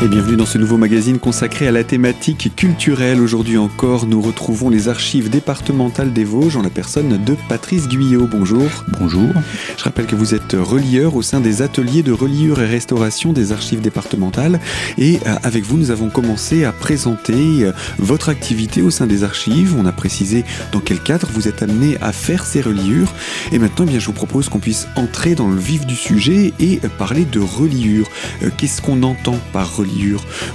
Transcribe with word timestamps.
Et 0.00 0.06
bienvenue 0.06 0.36
dans 0.36 0.46
ce 0.46 0.58
nouveau 0.58 0.76
magazine 0.76 1.18
consacré 1.18 1.66
à 1.66 1.72
la 1.72 1.82
thématique 1.82 2.52
culturelle. 2.54 3.20
Aujourd'hui 3.20 3.58
encore, 3.58 4.06
nous 4.06 4.20
retrouvons 4.20 4.70
les 4.70 4.88
archives 4.88 5.28
départementales 5.28 6.12
des 6.12 6.22
Vosges 6.22 6.56
en 6.56 6.62
la 6.62 6.70
personne 6.70 7.24
de 7.24 7.36
Patrice 7.48 7.88
Guyot. 7.88 8.28
Bonjour. 8.28 8.84
Bonjour. 9.00 9.28
Je 9.76 9.82
rappelle 9.82 10.06
que 10.06 10.14
vous 10.14 10.36
êtes 10.36 10.52
relieur 10.52 11.16
au 11.16 11.22
sein 11.22 11.40
des 11.40 11.62
ateliers 11.62 12.04
de 12.04 12.12
reliure 12.12 12.62
et 12.62 12.66
restauration 12.66 13.32
des 13.32 13.50
archives 13.50 13.80
départementales. 13.80 14.60
Et 14.98 15.18
euh, 15.26 15.34
avec 15.42 15.64
vous, 15.64 15.76
nous 15.76 15.90
avons 15.90 16.10
commencé 16.10 16.64
à 16.64 16.70
présenter 16.70 17.64
euh, 17.64 17.72
votre 17.98 18.28
activité 18.28 18.82
au 18.82 18.90
sein 18.90 19.08
des 19.08 19.24
archives. 19.24 19.74
On 19.76 19.84
a 19.84 19.92
précisé 19.92 20.44
dans 20.70 20.80
quel 20.80 21.00
cadre 21.00 21.28
vous 21.32 21.48
êtes 21.48 21.60
amené 21.60 21.96
à 22.00 22.12
faire 22.12 22.46
ces 22.46 22.60
reliures. 22.60 23.12
Et 23.50 23.58
maintenant, 23.58 23.84
eh 23.88 23.90
bien, 23.90 23.98
je 23.98 24.06
vous 24.06 24.12
propose 24.12 24.48
qu'on 24.48 24.60
puisse 24.60 24.86
entrer 24.94 25.34
dans 25.34 25.48
le 25.48 25.58
vif 25.58 25.86
du 25.86 25.96
sujet 25.96 26.52
et 26.60 26.78
parler 26.98 27.24
de 27.24 27.40
reliure. 27.40 28.08
Euh, 28.44 28.50
qu'est-ce 28.56 28.80
qu'on 28.80 29.02
entend 29.02 29.40
par 29.52 29.74
reliure? 29.74 29.87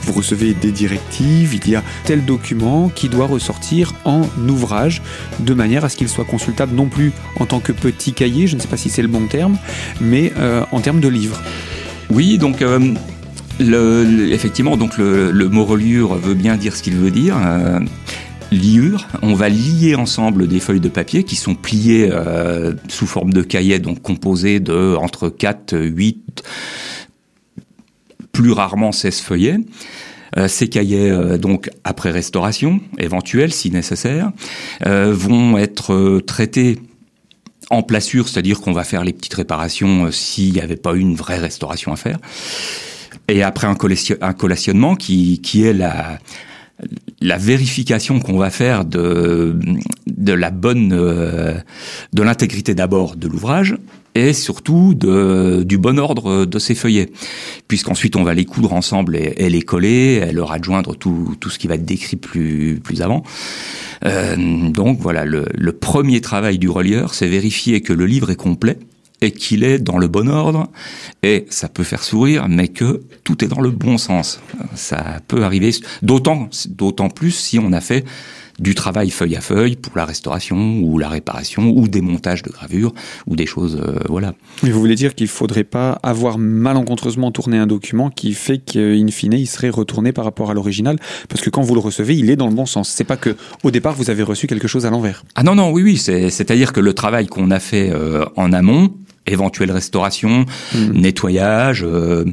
Vous 0.02 0.14
recevez 0.14 0.54
des 0.54 0.72
directives, 0.72 1.56
il 1.56 1.70
y 1.70 1.76
a 1.76 1.84
tel 2.06 2.26
document 2.26 2.90
qui 2.90 3.10
doit 3.10 3.28
ressortir 3.28 3.94
en 4.06 4.24
ouvrage 4.48 5.02
de 5.40 5.54
manière 5.54 5.86
à 5.86 5.90
ce 5.90 5.98
qu'il 5.98 6.10
soit 6.10 6.26
consultable 6.26 6.76
non 6.76 6.88
plus 6.88 7.12
en 7.40 7.46
tant 7.46 7.60
que 7.60 7.72
petit 7.72 8.14
cahier, 8.14 8.48
je 8.48 8.56
ne 8.56 8.62
sais 8.62 8.68
pas 8.68 8.78
si 8.78 8.90
c'est 8.90 9.02
le 9.02 9.08
bon 9.08 9.28
terme, 9.28 9.58
mais 10.02 10.32
euh, 10.38 10.64
en 10.72 10.80
termes 10.80 11.00
de 11.00 11.08
livre. 11.08 11.42
Oui, 12.10 12.38
donc 12.38 12.62
euh, 12.62 12.94
effectivement, 13.60 14.78
donc 14.78 14.98
le, 14.98 15.32
mot 15.50 15.66
reliure 15.66 16.16
veut 16.16 16.34
bien 16.34 16.58
dire 16.58 16.76
ce 16.76 16.84
qu'il 16.84 16.96
veut 16.96 17.12
dire. 17.12 17.38
Euh, 17.38 17.80
liure, 18.52 19.08
on 19.24 19.34
va 19.34 19.50
lier 19.50 19.96
ensemble 19.96 20.48
des 20.48 20.60
feuilles 20.60 20.80
de 20.80 20.90
papier 20.90 21.24
qui 21.24 21.36
sont 21.36 21.56
pliées 21.56 22.12
sous 22.88 23.08
forme 23.08 23.34
de 23.34 23.42
cahier, 23.42 23.80
donc 23.80 24.04
composées 24.04 24.60
de 24.60 24.96
entre 24.96 25.30
4, 25.30 25.76
8, 25.76 26.44
plus 28.34 28.52
rarement 28.52 28.92
16 28.92 29.22
feuillets. 29.22 29.60
Euh, 30.38 30.48
ces 30.48 30.68
cahiers, 30.68 31.12
euh, 31.12 31.38
donc 31.38 31.70
après 31.84 32.10
restauration 32.10 32.82
éventuelle 32.98 33.54
si 33.54 33.70
nécessaire, 33.70 34.32
euh, 34.86 35.14
vont 35.14 35.58
être 35.58 36.20
traités 36.26 36.80
en 37.70 37.84
placure, 37.84 38.28
c'est-à-dire 38.28 38.60
qu'on 38.60 38.74
va 38.74 38.84
faire 38.84 39.04
les 39.04 39.14
petites 39.14 39.36
réparations 39.36 40.12
s'il 40.12 40.54
n'y 40.54 40.60
avait 40.60 40.76
pas 40.76 40.96
eu 40.96 41.00
une 41.00 41.16
vraie 41.16 41.38
restauration 41.38 41.94
à 41.94 41.96
faire. 41.96 42.18
Et 43.28 43.44
après 43.44 43.68
un, 43.68 43.76
collationnement 43.76 44.96
qui, 44.96 45.40
est 45.56 45.74
la, 45.74 46.20
la 47.22 47.38
vérification 47.38 48.20
qu'on 48.20 48.38
va 48.38 48.50
faire 48.50 48.84
de 48.84 49.56
la 50.18 50.52
bonne, 50.52 50.90
de 50.90 52.22
l'intégrité 52.22 52.76
d'abord 52.76 53.16
de 53.16 53.28
l'ouvrage, 53.28 53.78
et 54.16 54.34
surtout 54.34 54.94
de, 54.94 55.64
du 55.66 55.78
bon 55.78 56.00
ordre 56.00 56.46
de 56.46 56.60
ces 56.60 56.76
feuillets, 56.76 57.12
puisqu'ensuite 57.68 58.16
on 58.16 58.24
va 58.24 58.34
les 58.34 58.46
coudre 58.46 58.74
ensemble 58.74 59.16
et, 59.16 59.50
les 59.50 59.62
coller, 59.62 60.24
et 60.28 60.32
leur 60.32 60.52
adjoindre 60.52 60.96
tout, 60.96 61.36
tout 61.40 61.50
ce 61.50 61.60
qui 61.60 61.68
va 61.68 61.76
être 61.76 61.86
décrit 61.86 62.18
plus, 62.18 62.80
plus 62.84 63.02
avant. 63.02 63.24
Euh, 64.06 64.70
donc 64.70 65.00
voilà, 65.00 65.26
le, 65.26 65.46
le 65.54 65.72
premier 65.72 66.22
travail 66.22 66.60
du 66.60 66.70
relieur, 66.70 67.14
c'est 67.14 67.28
vérifier 67.28 67.82
que 67.82 67.94
le 67.94 68.06
livre 68.06 68.30
est 68.30 68.36
complet 68.36 68.78
et 69.22 69.32
qu'il 69.32 69.64
est 69.64 69.80
dans 69.80 69.98
le 69.98 70.08
bon 70.08 70.28
ordre, 70.28 70.70
et 71.24 71.46
ça 71.50 71.70
peut 71.70 71.84
faire 71.84 72.04
sourire, 72.04 72.48
mais 72.50 72.68
que 72.68 73.04
tout 73.24 73.44
est 73.44 73.48
dans 73.48 73.62
le 73.62 73.70
bon 73.72 73.98
sens. 73.98 74.42
Ça 74.76 75.22
peut 75.28 75.44
arriver, 75.44 75.72
d'autant, 76.02 76.50
d'autant 76.68 77.10
plus 77.10 77.32
si 77.32 77.58
on 77.58 77.72
a 77.72 77.80
fait 77.80 78.04
du 78.64 78.76
travail 78.76 79.10
feuille 79.10 79.36
à 79.36 79.42
feuille 79.42 79.76
pour 79.76 79.96
la 79.98 80.06
restauration 80.06 80.80
ou 80.80 80.98
la 80.98 81.10
réparation 81.10 81.70
ou 81.76 81.88
des 81.88 82.02
montages 82.02 82.44
de 82.44 82.50
gravure 82.50 82.94
ou 83.28 83.36
des 83.36 83.46
choses, 83.46 83.80
euh, 83.86 84.00
voilà. 84.08 84.34
Mais 84.64 84.72
vous 84.72 84.80
voulez 84.80 84.96
dire 84.96 85.16
qu'il 85.16 85.26
ne 85.26 85.32
faudrait 85.32 85.66
pas 85.66 86.00
avoir 86.02 86.38
malencontreusement 86.38 87.32
tourné 87.32 87.58
un 87.58 87.68
document 87.68 88.10
qui 88.10 88.34
fait 88.34 88.60
qu'in 88.60 89.06
fine 89.10 89.34
il 89.34 89.48
serait 89.48 89.70
retourné 89.70 90.14
par 90.14 90.24
rapport 90.24 90.50
à 90.50 90.54
l'original? 90.54 90.98
Parce 91.28 91.42
que 91.42 91.50
quand 91.50 91.62
vous 91.62 91.76
le 91.76 91.82
recevez, 91.82 92.16
il 92.16 92.30
est 92.30 92.38
dans 92.38 92.48
le 92.48 92.56
bon 92.56 92.66
sens. 92.66 92.90
C'est 92.90 93.04
pas 93.04 93.18
que 93.18 93.36
au 93.64 93.72
départ 93.72 93.96
vous 93.96 94.10
avez 94.10 94.24
reçu 94.24 94.48
quelque 94.48 94.70
chose 94.70 94.86
à 94.86 94.90
l'envers. 94.90 95.26
Ah 95.36 95.44
non 95.44 95.56
non 95.56 95.70
oui 95.72 95.84
oui 95.84 95.98
c'est-à-dire 95.98 96.72
que 96.72 96.80
le 96.80 96.94
travail 96.94 97.28
qu'on 97.28 97.52
a 97.52 97.60
fait 97.60 97.92
euh, 97.92 98.26
en 98.38 98.54
amont 98.54 98.94
éventuelle 99.28 99.72
restauration, 99.72 100.46
hmm. 100.74 100.92
nettoyage, 100.94 101.84
euh, 101.84 102.26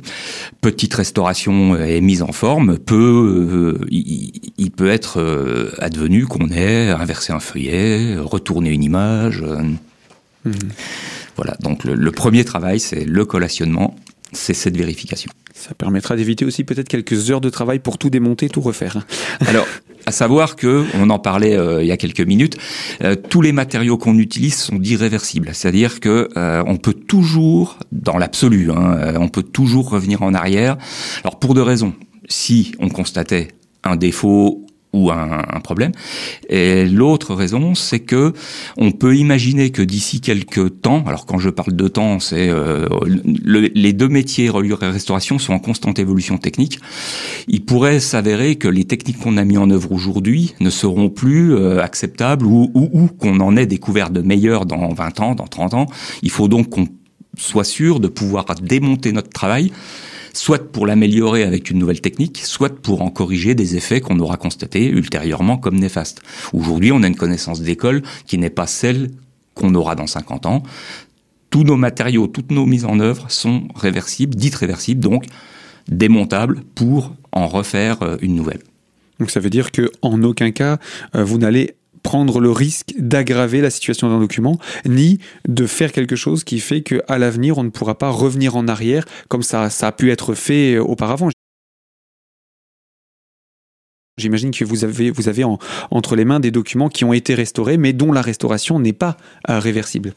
petite 0.60 0.94
restauration 0.94 1.76
et 1.76 2.00
mise 2.00 2.22
en 2.22 2.32
forme 2.32 2.78
peut, 2.78 3.78
euh, 3.80 3.86
il, 3.90 4.70
peut 4.70 4.90
être 4.90 5.20
euh, 5.20 5.72
advenu 5.78 6.26
qu'on 6.26 6.48
ait 6.48 6.90
inversé 6.90 7.32
un 7.32 7.40
feuillet, 7.40 8.16
retourné 8.18 8.70
une 8.70 8.82
image. 8.82 9.44
Hmm. 10.44 10.52
Voilà. 11.36 11.56
Donc 11.60 11.84
le, 11.84 11.94
le 11.94 12.12
premier 12.12 12.44
travail, 12.44 12.80
c'est 12.80 13.04
le 13.04 13.24
collationnement, 13.24 13.96
c'est 14.32 14.54
cette 14.54 14.76
vérification. 14.76 15.30
Ça 15.54 15.74
permettra 15.74 16.16
d'éviter 16.16 16.44
aussi 16.44 16.64
peut-être 16.64 16.88
quelques 16.88 17.30
heures 17.30 17.40
de 17.40 17.50
travail 17.50 17.78
pour 17.78 17.98
tout 17.98 18.10
démonter, 18.10 18.48
tout 18.48 18.60
refaire. 18.60 19.04
Alors, 19.46 19.66
à 20.06 20.12
savoir 20.12 20.56
que, 20.56 20.84
on 20.94 21.10
en 21.10 21.18
parlait 21.18 21.56
euh, 21.56 21.82
il 21.82 21.88
y 21.88 21.92
a 21.92 21.96
quelques 21.96 22.20
minutes, 22.20 22.56
euh, 23.02 23.14
tous 23.14 23.42
les 23.42 23.52
matériaux 23.52 23.98
qu'on 23.98 24.18
utilise 24.18 24.56
sont 24.56 24.80
irréversibles. 24.80 25.50
C'est-à-dire 25.52 26.00
que 26.00 26.28
euh, 26.36 26.62
on 26.66 26.76
peut 26.76 26.94
toujours, 26.94 27.78
dans 27.92 28.18
l'absolu, 28.18 28.70
hein, 28.70 29.14
on 29.18 29.28
peut 29.28 29.42
toujours 29.42 29.90
revenir 29.90 30.22
en 30.22 30.34
arrière. 30.34 30.76
Alors 31.24 31.38
pour 31.38 31.54
deux 31.54 31.62
raisons. 31.62 31.94
Si 32.28 32.72
on 32.78 32.88
constatait 32.88 33.48
un 33.82 33.96
défaut 33.96 34.64
ou 34.92 35.10
un, 35.10 35.42
un, 35.52 35.60
problème. 35.60 35.92
Et 36.48 36.86
l'autre 36.86 37.34
raison, 37.34 37.74
c'est 37.74 38.00
que 38.00 38.32
on 38.76 38.90
peut 38.90 39.16
imaginer 39.16 39.70
que 39.70 39.82
d'ici 39.82 40.20
quelques 40.20 40.80
temps, 40.80 41.04
alors 41.06 41.26
quand 41.26 41.38
je 41.38 41.50
parle 41.50 41.74
de 41.74 41.88
temps, 41.88 42.18
c'est 42.18 42.48
euh, 42.48 42.88
les 43.44 43.92
deux 43.92 44.08
métiers 44.08 44.48
reliure 44.48 44.82
et 44.82 44.90
restauration 44.90 45.38
sont 45.38 45.52
en 45.52 45.58
constante 45.58 45.98
évolution 45.98 46.38
technique. 46.38 46.80
Il 47.46 47.64
pourrait 47.64 48.00
s'avérer 48.00 48.56
que 48.56 48.68
les 48.68 48.84
techniques 48.84 49.18
qu'on 49.18 49.36
a 49.36 49.44
mis 49.44 49.58
en 49.58 49.70
œuvre 49.70 49.92
aujourd'hui 49.92 50.54
ne 50.60 50.70
seront 50.70 51.08
plus 51.08 51.54
euh, 51.54 51.82
acceptables 51.82 52.46
ou, 52.46 52.70
ou, 52.74 52.90
ou 52.92 53.06
qu'on 53.06 53.40
en 53.40 53.56
ait 53.56 53.66
découvert 53.66 54.10
de 54.10 54.22
meilleurs 54.22 54.66
dans 54.66 54.92
20 54.92 55.20
ans, 55.20 55.34
dans 55.34 55.46
30 55.46 55.74
ans. 55.74 55.86
Il 56.22 56.30
faut 56.30 56.48
donc 56.48 56.70
qu'on 56.70 56.88
soit 57.36 57.64
sûr 57.64 58.00
de 58.00 58.08
pouvoir 58.08 58.44
démonter 58.62 59.12
notre 59.12 59.30
travail 59.30 59.72
soit 60.32 60.70
pour 60.70 60.86
l'améliorer 60.86 61.42
avec 61.42 61.70
une 61.70 61.78
nouvelle 61.78 62.00
technique, 62.00 62.38
soit 62.38 62.80
pour 62.80 63.02
en 63.02 63.10
corriger 63.10 63.54
des 63.54 63.76
effets 63.76 64.00
qu'on 64.00 64.18
aura 64.18 64.36
constatés 64.36 64.86
ultérieurement 64.86 65.56
comme 65.56 65.78
néfastes. 65.78 66.22
Aujourd'hui, 66.52 66.92
on 66.92 67.02
a 67.02 67.06
une 67.06 67.16
connaissance 67.16 67.60
d'école 67.60 68.02
qui 68.26 68.38
n'est 68.38 68.50
pas 68.50 68.66
celle 68.66 69.10
qu'on 69.54 69.74
aura 69.74 69.94
dans 69.94 70.06
50 70.06 70.46
ans. 70.46 70.62
Tous 71.50 71.64
nos 71.64 71.76
matériaux, 71.76 72.28
toutes 72.28 72.52
nos 72.52 72.66
mises 72.66 72.84
en 72.84 73.00
œuvre 73.00 73.30
sont 73.30 73.66
réversibles, 73.74 74.36
dites 74.36 74.54
réversibles, 74.54 75.00
donc 75.00 75.24
démontables 75.88 76.62
pour 76.74 77.14
en 77.32 77.48
refaire 77.48 78.02
euh, 78.02 78.16
une 78.20 78.36
nouvelle. 78.36 78.60
Donc 79.18 79.30
ça 79.30 79.40
veut 79.40 79.50
dire 79.50 79.72
que 79.72 79.90
en 80.02 80.22
aucun 80.22 80.52
cas 80.52 80.78
euh, 81.14 81.24
vous 81.24 81.38
n'allez 81.38 81.74
prendre 82.02 82.40
le 82.40 82.50
risque 82.50 82.94
d'aggraver 82.98 83.60
la 83.60 83.70
situation 83.70 84.08
d'un 84.08 84.18
document, 84.18 84.58
ni 84.86 85.18
de 85.48 85.66
faire 85.66 85.92
quelque 85.92 86.16
chose 86.16 86.44
qui 86.44 86.60
fait 86.60 86.82
qu'à 86.82 87.18
l'avenir, 87.18 87.58
on 87.58 87.64
ne 87.64 87.70
pourra 87.70 87.96
pas 87.96 88.10
revenir 88.10 88.56
en 88.56 88.68
arrière 88.68 89.04
comme 89.28 89.42
ça, 89.42 89.68
a 89.80 89.92
pu 89.92 90.10
être 90.10 90.34
fait 90.34 90.74
euh, 90.74 90.82
auparavant. 90.82 91.30
J'imagine 94.18 94.50
que 94.50 94.64
vous 94.64 94.84
avez, 94.84 95.10
vous 95.10 95.28
avez 95.28 95.44
entre 95.90 96.14
les 96.14 96.24
mains 96.24 96.40
des 96.40 96.50
documents 96.50 96.88
qui 96.88 97.04
ont 97.04 97.12
été 97.12 97.34
restaurés, 97.34 97.78
mais 97.78 97.92
dont 97.92 98.12
la 98.12 98.20
restauration 98.20 98.78
n'est 98.78 98.92
pas 98.92 99.16
euh, 99.48 99.58
réversible. 99.58 100.14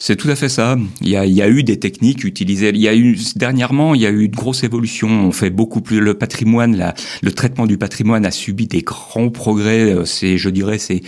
C'est 0.00 0.16
tout 0.16 0.30
à 0.30 0.36
fait 0.36 0.48
ça. 0.48 0.76
Il 1.00 1.08
y, 1.08 1.16
a, 1.16 1.24
il 1.24 1.32
y 1.32 1.42
a, 1.42 1.48
eu 1.48 1.64
des 1.64 1.78
techniques 1.78 2.22
utilisées. 2.22 2.70
Il 2.70 2.80
y 2.80 2.88
a 2.88 2.94
eu 2.94 3.18
dernièrement, 3.34 3.94
il 3.94 4.00
y 4.00 4.06
a 4.06 4.10
eu 4.10 4.24
une 4.24 4.30
grosse 4.30 4.62
évolution. 4.62 5.08
On 5.08 5.32
fait 5.32 5.50
beaucoup 5.50 5.80
plus 5.80 6.00
le 6.00 6.14
patrimoine, 6.14 6.94
le 7.22 7.32
traitement 7.32 7.66
du 7.66 7.78
patrimoine 7.78 8.24
a 8.24 8.30
subi 8.30 8.66
des 8.66 8.82
grands 8.82 9.30
progrès. 9.30 9.92
Euh, 9.92 10.04
c'est, 10.04 10.38
je 10.38 10.50
dirais, 10.50 10.78
ces 10.78 11.02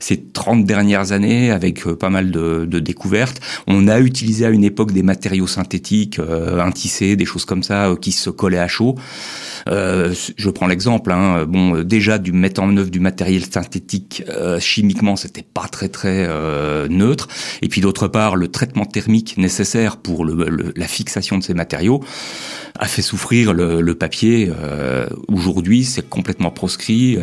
ces 0.00 0.20
30 0.20 0.64
dernières 0.64 1.12
années 1.12 1.50
avec 1.50 1.86
euh, 1.86 1.94
pas 1.94 2.10
mal 2.10 2.30
de, 2.30 2.64
de, 2.64 2.78
découvertes. 2.78 3.40
On 3.66 3.86
a 3.86 4.00
utilisé 4.00 4.46
à 4.46 4.50
une 4.50 4.64
époque 4.64 4.92
des 4.92 5.02
matériaux 5.02 5.46
synthétiques, 5.46 6.18
euh, 6.18 6.60
un 6.60 6.72
tissé, 6.72 7.16
des 7.16 7.26
choses 7.26 7.44
comme 7.44 7.62
ça, 7.62 7.90
euh, 7.90 7.96
qui 7.96 8.12
se 8.12 8.30
collaient 8.30 8.58
à 8.58 8.68
chaud. 8.68 8.96
Euh, 9.68 10.14
je 10.36 10.50
prends 10.50 10.66
l'exemple. 10.66 11.12
Hein, 11.12 11.44
bon, 11.46 11.82
déjà 11.82 12.18
du 12.18 12.32
mettre 12.32 12.62
en 12.62 12.76
œuvre 12.76 12.90
du 12.90 13.00
matériel 13.00 13.44
synthétique 13.44 14.22
chimiquement, 14.58 15.16
c'était 15.16 15.42
pas 15.42 15.68
très 15.68 15.88
très 15.88 16.28
neutre. 16.88 17.28
Et 17.62 17.68
puis 17.68 17.80
d'autre 17.80 18.08
part 18.08 18.36
le 18.36 18.48
traitement 18.48 18.84
thermique 18.84 19.36
nécessaire 19.36 19.96
pour 19.96 20.24
la 20.24 20.86
fixation 20.86 21.38
de 21.38 21.42
ces 21.42 21.54
matériaux 21.54 22.02
a 22.78 22.86
fait 22.86 23.02
souffrir 23.02 23.52
le, 23.52 23.94
papier. 23.94 24.50
Euh, 24.50 25.06
aujourd'hui, 25.28 25.84
c'est 25.84 26.08
complètement 26.08 26.50
proscrit. 26.50 27.18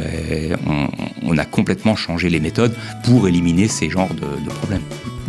On, 1.25 1.37
a 1.37 1.45
complètement 1.45 1.95
changé 1.95 2.29
les 2.29 2.39
méthodes 2.39 2.73
pour 3.03 3.27
éliminer 3.27 3.67
ces 3.67 3.89
genres 3.89 4.13
de 4.13 4.49
problèmes. 4.49 4.81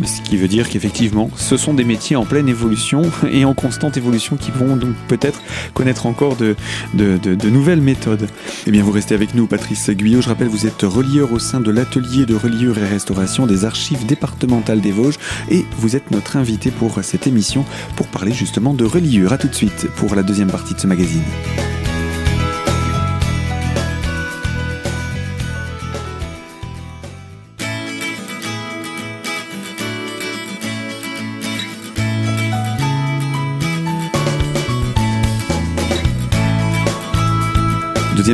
Ce 0.05 0.21
qui 0.21 0.37
veut 0.37 0.47
dire 0.47 0.69
qu'effectivement, 0.69 1.29
ce 1.35 1.57
sont 1.57 1.73
des 1.73 1.83
métiers 1.83 2.15
en 2.15 2.23
pleine 2.23 2.47
évolution 2.47 3.01
et 3.31 3.43
en 3.43 3.53
constante 3.53 3.97
évolution 3.97 4.37
qui 4.37 4.51
vont 4.51 4.77
donc 4.77 4.95
peut-être 5.07 5.41
connaître 5.73 6.05
encore 6.05 6.37
de, 6.37 6.55
de, 6.99 7.49
nouvelles 7.49 7.81
méthodes. 7.81 8.27
Eh 8.67 8.71
bien, 8.71 8.83
vous 8.83 8.91
restez 8.91 9.15
avec 9.15 9.33
nous, 9.33 9.47
Patrice 9.47 9.89
Guyot. 9.89 10.21
Je 10.21 10.27
rappelle, 10.27 10.47
vous 10.47 10.67
êtes 10.67 10.83
relieur 10.83 11.31
au 11.31 11.39
sein 11.39 11.61
de 11.61 11.71
l'atelier 11.71 12.25
de 12.25 12.35
reliure 12.35 12.77
et 12.77 12.85
restauration 12.85 13.47
des 13.47 13.65
archives 13.65 14.05
départementales 14.05 14.81
des 14.81 14.91
Vosges 14.91 15.17
et 15.49 15.65
vous 15.77 15.95
êtes 15.95 16.11
notre 16.11 16.37
invité 16.37 16.71
pour 16.71 17.03
cette 17.03 17.27
émission 17.27 17.65
pour 17.95 18.07
parler 18.07 18.33
justement 18.33 18.73
de 18.73 18.85
reliure. 18.85 19.33
A 19.33 19.37
tout 19.37 19.47
de 19.47 19.55
suite 19.55 19.87
pour 19.95 20.15
la 20.15 20.23
deuxième 20.23 20.51
partie 20.51 20.73
de 20.73 20.79
ce 20.79 20.87
magazine. 20.87 21.23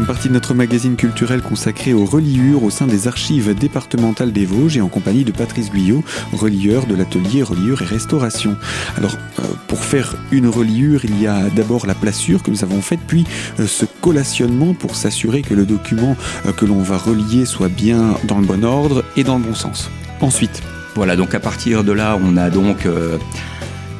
Partie 0.04 0.28
de 0.28 0.34
notre 0.34 0.54
magazine 0.54 0.98
culturel 0.98 1.42
consacré 1.42 1.94
aux 1.94 2.06
reliures 2.06 2.64
au 2.64 2.70
sein 2.70 2.86
des 2.86 3.08
archives 3.08 3.56
départementales 3.56 4.32
des 4.32 4.46
Vosges 4.46 4.78
et 4.78 4.82
en 4.82 4.88
compagnie 4.88 5.24
de 5.24 5.32
Patrice 5.32 5.72
Guyot, 5.72 6.04
relieur 6.34 6.86
de 6.86 6.96
l'atelier 6.96 7.42
reliure 7.42 7.82
et 7.82 7.86
restauration. 7.86 8.56
Alors, 8.98 9.18
euh, 9.40 9.44
pour 9.68 9.84
faire 9.84 10.16
une 10.32 10.48
reliure, 10.48 11.06
il 11.06 11.20
y 11.20 11.26
a 11.26 11.50
d'abord 11.50 11.88
la 11.88 11.96
placure 11.96 12.44
que 12.44 12.52
nous 12.52 12.64
avons 12.64 12.82
faite, 12.82 13.00
puis 13.08 13.26
euh, 13.60 13.66
ce 13.66 13.86
collationnement 14.02 14.74
pour 14.76 14.96
s'assurer 14.96 15.42
que 15.42 15.56
le 15.56 15.66
document 15.66 16.16
euh, 16.46 16.52
que 16.52 16.66
l'on 16.66 16.84
va 16.84 16.98
relier 16.98 17.46
soit 17.46 17.70
bien 17.70 18.16
dans 18.26 18.38
le 18.38 18.46
bon 18.46 18.64
ordre 18.64 19.04
et 19.16 19.24
dans 19.24 19.38
le 19.38 19.44
bon 19.44 19.56
sens. 19.56 19.90
Ensuite. 20.22 20.62
Voilà, 20.94 21.16
donc 21.16 21.34
à 21.34 21.40
partir 21.40 21.84
de 21.84 21.92
là, 21.94 22.18
on 22.24 22.38
a 22.38 22.50
donc 22.50 22.88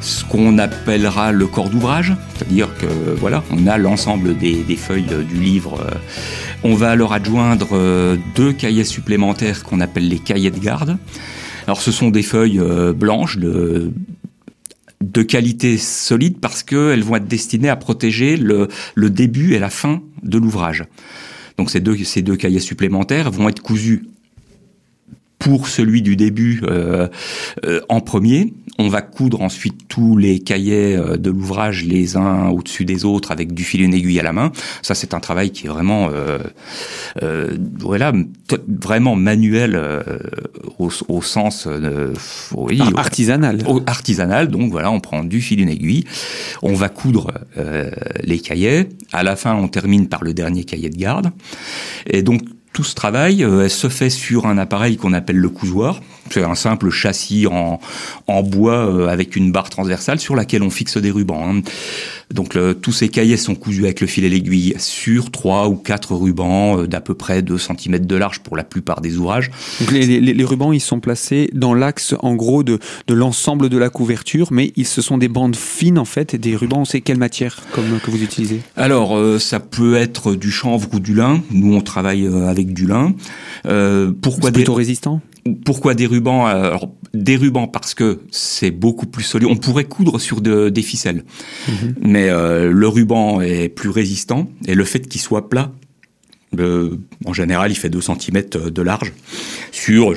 ce 0.00 0.24
qu'on 0.24 0.58
appellera 0.58 1.32
le 1.32 1.46
corps 1.46 1.68
d'ouvrage, 1.68 2.14
c'est-à-dire 2.34 2.68
que 2.78 2.86
voilà, 3.14 3.42
on 3.50 3.66
a 3.66 3.78
l'ensemble 3.78 4.36
des, 4.36 4.64
feuilles 4.76 5.06
du 5.28 5.40
livre. 5.40 5.78
On 6.62 6.74
va 6.74 6.90
alors 6.90 7.12
adjoindre 7.12 7.68
euh, 7.72 8.16
deux 8.34 8.52
cahiers 8.52 8.84
supplémentaires 8.84 9.62
qu'on 9.62 9.80
appelle 9.80 10.08
les 10.08 10.18
cahiers 10.18 10.50
de 10.50 10.58
garde. 10.58 10.98
Alors 11.66 11.80
ce 11.80 11.92
sont 11.92 12.10
des 12.10 12.22
feuilles 12.22 12.60
euh, 12.60 12.92
blanches 12.92 13.38
de, 13.38 13.92
qualité 15.28 15.78
solide 15.78 16.38
parce 16.40 16.62
qu'elles 16.62 17.02
vont 17.02 17.16
être 17.16 17.26
destinées 17.26 17.68
à 17.68 17.76
protéger 17.76 18.36
le, 18.36 18.68
début 18.96 19.54
et 19.54 19.58
la 19.58 19.70
fin 19.70 20.02
de 20.22 20.38
l'ouvrage. 20.38 20.84
Donc 21.58 21.70
ces 21.70 21.80
deux 21.80 22.36
cahiers 22.36 22.60
supplémentaires 22.60 23.30
vont 23.30 23.48
être 23.48 23.62
cousus 23.62 24.04
pour 25.38 25.68
celui 25.68 26.02
du 26.02 26.16
début 26.16 26.62
euh, 26.64 27.08
euh, 27.64 27.80
en 27.88 28.00
premier. 28.00 28.54
On 28.78 28.88
va 28.88 29.00
coudre 29.00 29.42
ensuite 29.42 29.88
tous 29.88 30.16
les 30.16 30.38
cahiers 30.38 30.96
euh, 30.96 31.16
de 31.16 31.30
l'ouvrage 31.30 31.84
les 31.84 32.16
uns 32.16 32.48
au-dessus 32.48 32.84
des 32.84 33.04
autres 33.04 33.32
avec 33.32 33.52
du 33.52 33.64
fil 33.64 33.82
et 33.82 33.84
une 33.84 33.94
aiguille 33.94 34.18
à 34.20 34.22
la 34.22 34.32
main. 34.32 34.52
Ça, 34.82 34.94
c'est 34.94 35.14
un 35.14 35.20
travail 35.20 35.50
qui 35.50 35.66
est 35.66 35.68
vraiment, 35.68 36.10
voilà, 37.78 38.12
vraiment 38.68 39.16
manuel 39.16 39.80
au, 40.78 41.22
sens 41.22 41.68
oui, 42.52 42.80
artisanal. 42.96 43.58
artisanal. 43.86 44.48
Donc 44.48 44.70
voilà, 44.70 44.90
on 44.90 45.00
prend 45.00 45.24
du 45.24 45.40
fil 45.40 45.60
et 45.60 45.62
une 45.62 45.68
aiguille, 45.68 46.04
on 46.62 46.74
va 46.74 46.88
coudre 46.88 47.32
les 48.22 48.38
cahiers. 48.38 48.88
À 49.12 49.22
la 49.22 49.36
fin, 49.36 49.54
on 49.54 49.68
termine 49.68 50.08
par 50.08 50.24
le 50.24 50.34
dernier 50.34 50.64
cahier 50.64 50.90
de 50.90 50.96
garde. 50.96 51.30
Et 52.06 52.22
donc 52.22 52.42
tout 52.76 52.84
ce 52.84 52.94
travail 52.94 53.42
euh, 53.42 53.70
se 53.70 53.88
fait 53.88 54.10
sur 54.10 54.46
un 54.46 54.58
appareil 54.58 54.98
qu'on 54.98 55.14
appelle 55.14 55.38
le 55.38 55.48
cousoir. 55.48 56.02
C'est 56.30 56.42
un 56.42 56.54
simple 56.54 56.90
châssis 56.90 57.46
en, 57.46 57.80
en 58.26 58.42
bois 58.42 58.90
euh, 58.90 59.08
avec 59.08 59.36
une 59.36 59.52
barre 59.52 59.70
transversale 59.70 60.18
sur 60.18 60.36
laquelle 60.36 60.62
on 60.62 60.70
fixe 60.70 60.96
des 60.96 61.10
rubans. 61.10 61.42
Hein. 61.42 61.60
Donc 62.34 62.58
tous 62.82 62.90
ces 62.90 63.08
cahiers 63.08 63.36
sont 63.36 63.54
cousus 63.54 63.84
avec 63.84 64.00
le 64.00 64.08
fil 64.08 64.24
et 64.24 64.28
l'aiguille 64.28 64.74
sur 64.78 65.30
trois 65.30 65.68
ou 65.68 65.76
quatre 65.76 66.12
rubans 66.14 66.80
euh, 66.80 66.86
d'à 66.88 67.00
peu 67.00 67.14
près 67.14 67.40
2 67.40 67.56
cm 67.56 68.04
de 68.04 68.16
large 68.16 68.40
pour 68.40 68.56
la 68.56 68.64
plupart 68.64 69.00
des 69.00 69.16
ouvrages. 69.16 69.50
Donc 69.80 69.92
les, 69.92 70.06
les, 70.06 70.34
les 70.34 70.44
rubans 70.44 70.72
ils 70.72 70.80
sont 70.80 70.98
placés 70.98 71.48
dans 71.52 71.72
l'axe 71.72 72.14
en 72.20 72.34
gros 72.34 72.64
de, 72.64 72.80
de 73.06 73.14
l'ensemble 73.14 73.68
de 73.68 73.78
la 73.78 73.90
couverture, 73.90 74.48
mais 74.50 74.72
ils, 74.74 74.86
ce 74.86 75.02
sont 75.02 75.18
des 75.18 75.28
bandes 75.28 75.54
fines 75.54 75.98
en 75.98 76.04
fait, 76.04 76.34
et 76.34 76.38
des 76.38 76.56
rubans, 76.56 76.80
on 76.80 76.84
sait 76.84 77.00
quelle 77.00 77.18
matière 77.18 77.62
comme, 77.70 78.00
que 78.02 78.10
vous 78.10 78.22
utilisez? 78.22 78.60
Alors 78.76 79.16
ça 79.38 79.60
peut 79.60 79.94
être 79.94 80.34
du 80.34 80.50
chanvre 80.50 80.88
ou 80.94 81.00
du 81.00 81.14
lin. 81.14 81.42
Nous 81.52 81.74
on 81.74 81.80
travaille 81.80 82.26
avec 82.26 82.72
du 82.72 82.86
lin. 82.86 83.14
Euh, 83.66 84.12
pourquoi 84.20 84.50
plutôt 84.52 84.74
résistant? 84.74 85.20
Pourquoi 85.64 85.94
des 85.94 86.06
rubans 86.06 86.46
Alors, 86.46 86.90
des 87.14 87.36
rubans 87.36 87.68
parce 87.68 87.94
que 87.94 88.20
c'est 88.30 88.70
beaucoup 88.70 89.06
plus 89.06 89.22
solide. 89.22 89.48
On 89.50 89.56
pourrait 89.56 89.84
coudre 89.84 90.18
sur 90.18 90.40
des 90.40 90.82
ficelles, 90.82 91.24
mhm. 91.68 91.94
mais 92.02 92.28
euh, 92.28 92.70
le 92.70 92.88
ruban 92.88 93.40
est 93.40 93.68
plus 93.68 93.90
résistant 93.90 94.48
et 94.66 94.74
le 94.74 94.84
fait 94.84 95.08
qu'il 95.08 95.20
soit 95.20 95.48
plat, 95.48 95.72
en 97.24 97.32
général, 97.32 97.70
il 97.70 97.74
fait 97.74 97.90
2 97.90 98.00
cm 98.00 98.42
de 98.70 98.82
large 98.82 99.12
sur 99.72 100.14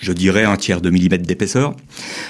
je 0.00 0.12
dirais 0.12 0.44
un 0.44 0.56
tiers 0.56 0.80
de 0.80 0.90
millimètre 0.90 1.24
d'épaisseur. 1.24 1.74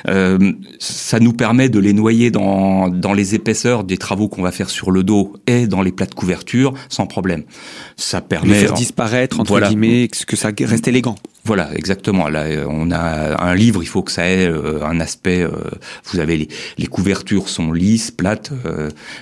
Euh, 0.09 0.53
ça 0.79 1.21
nous 1.21 1.33
permet 1.33 1.69
de 1.69 1.79
les 1.79 1.93
noyer 1.93 2.31
dans, 2.31 2.89
dans 2.89 3.13
les 3.13 3.35
épaisseurs 3.35 3.85
des 3.85 3.97
travaux 3.97 4.29
qu'on 4.29 4.43
va 4.43 4.53
faire 4.53 4.71
sur 4.71 4.91
le 4.91 5.03
dos 5.03 5.35
et 5.47 5.67
dans 5.67 5.83
les 5.83 5.93
plats 5.93 6.07
de 6.07 6.15
couverture 6.15 6.75
sans 6.89 7.07
problème. 7.07 7.45
Ça 7.97 8.21
permet... 8.21 8.49
de 8.51 8.55
faire 8.55 8.75
disparaître, 8.75 9.41
entre 9.41 9.61
guillemets, 9.61 10.09
que 10.09 10.37
ça 10.37 10.51
reste 10.59 10.89
élégant. 10.89 11.17
Voilà, 11.45 11.71
exactement. 11.75 12.29
Là, 12.29 12.45
on 12.69 12.91
a 12.91 13.43
un 13.43 13.55
livre, 13.55 13.83
il 13.83 13.87
faut 13.87 14.03
que 14.03 14.13
ça 14.13 14.27
ait 14.27 14.47
euh, 14.47 14.85
un 14.85 15.01
aspect. 15.01 15.43
Euh, 15.43 15.51
vous 16.05 16.19
avez 16.19 16.37
les, 16.37 16.49
les, 16.77 16.87
couvertures 16.87 17.49
sont 17.49 17.73
lisses, 17.73 18.11
plates, 18.11 18.53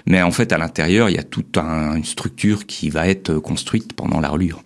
mais 0.06 0.22
en 0.22 0.32
fait 0.32 0.52
à 0.52 0.58
l'intérieur, 0.58 1.10
il 1.10 1.16
y 1.16 1.18
a 1.18 1.22
toute 1.22 1.58
une 1.58 2.04
structure 2.04 2.66
qui 2.66 2.90
va 2.90 3.08
être 3.08 3.34
construite 3.34 3.92
pendant 3.92 4.20
la 4.20 4.28
reliure. 4.28 4.62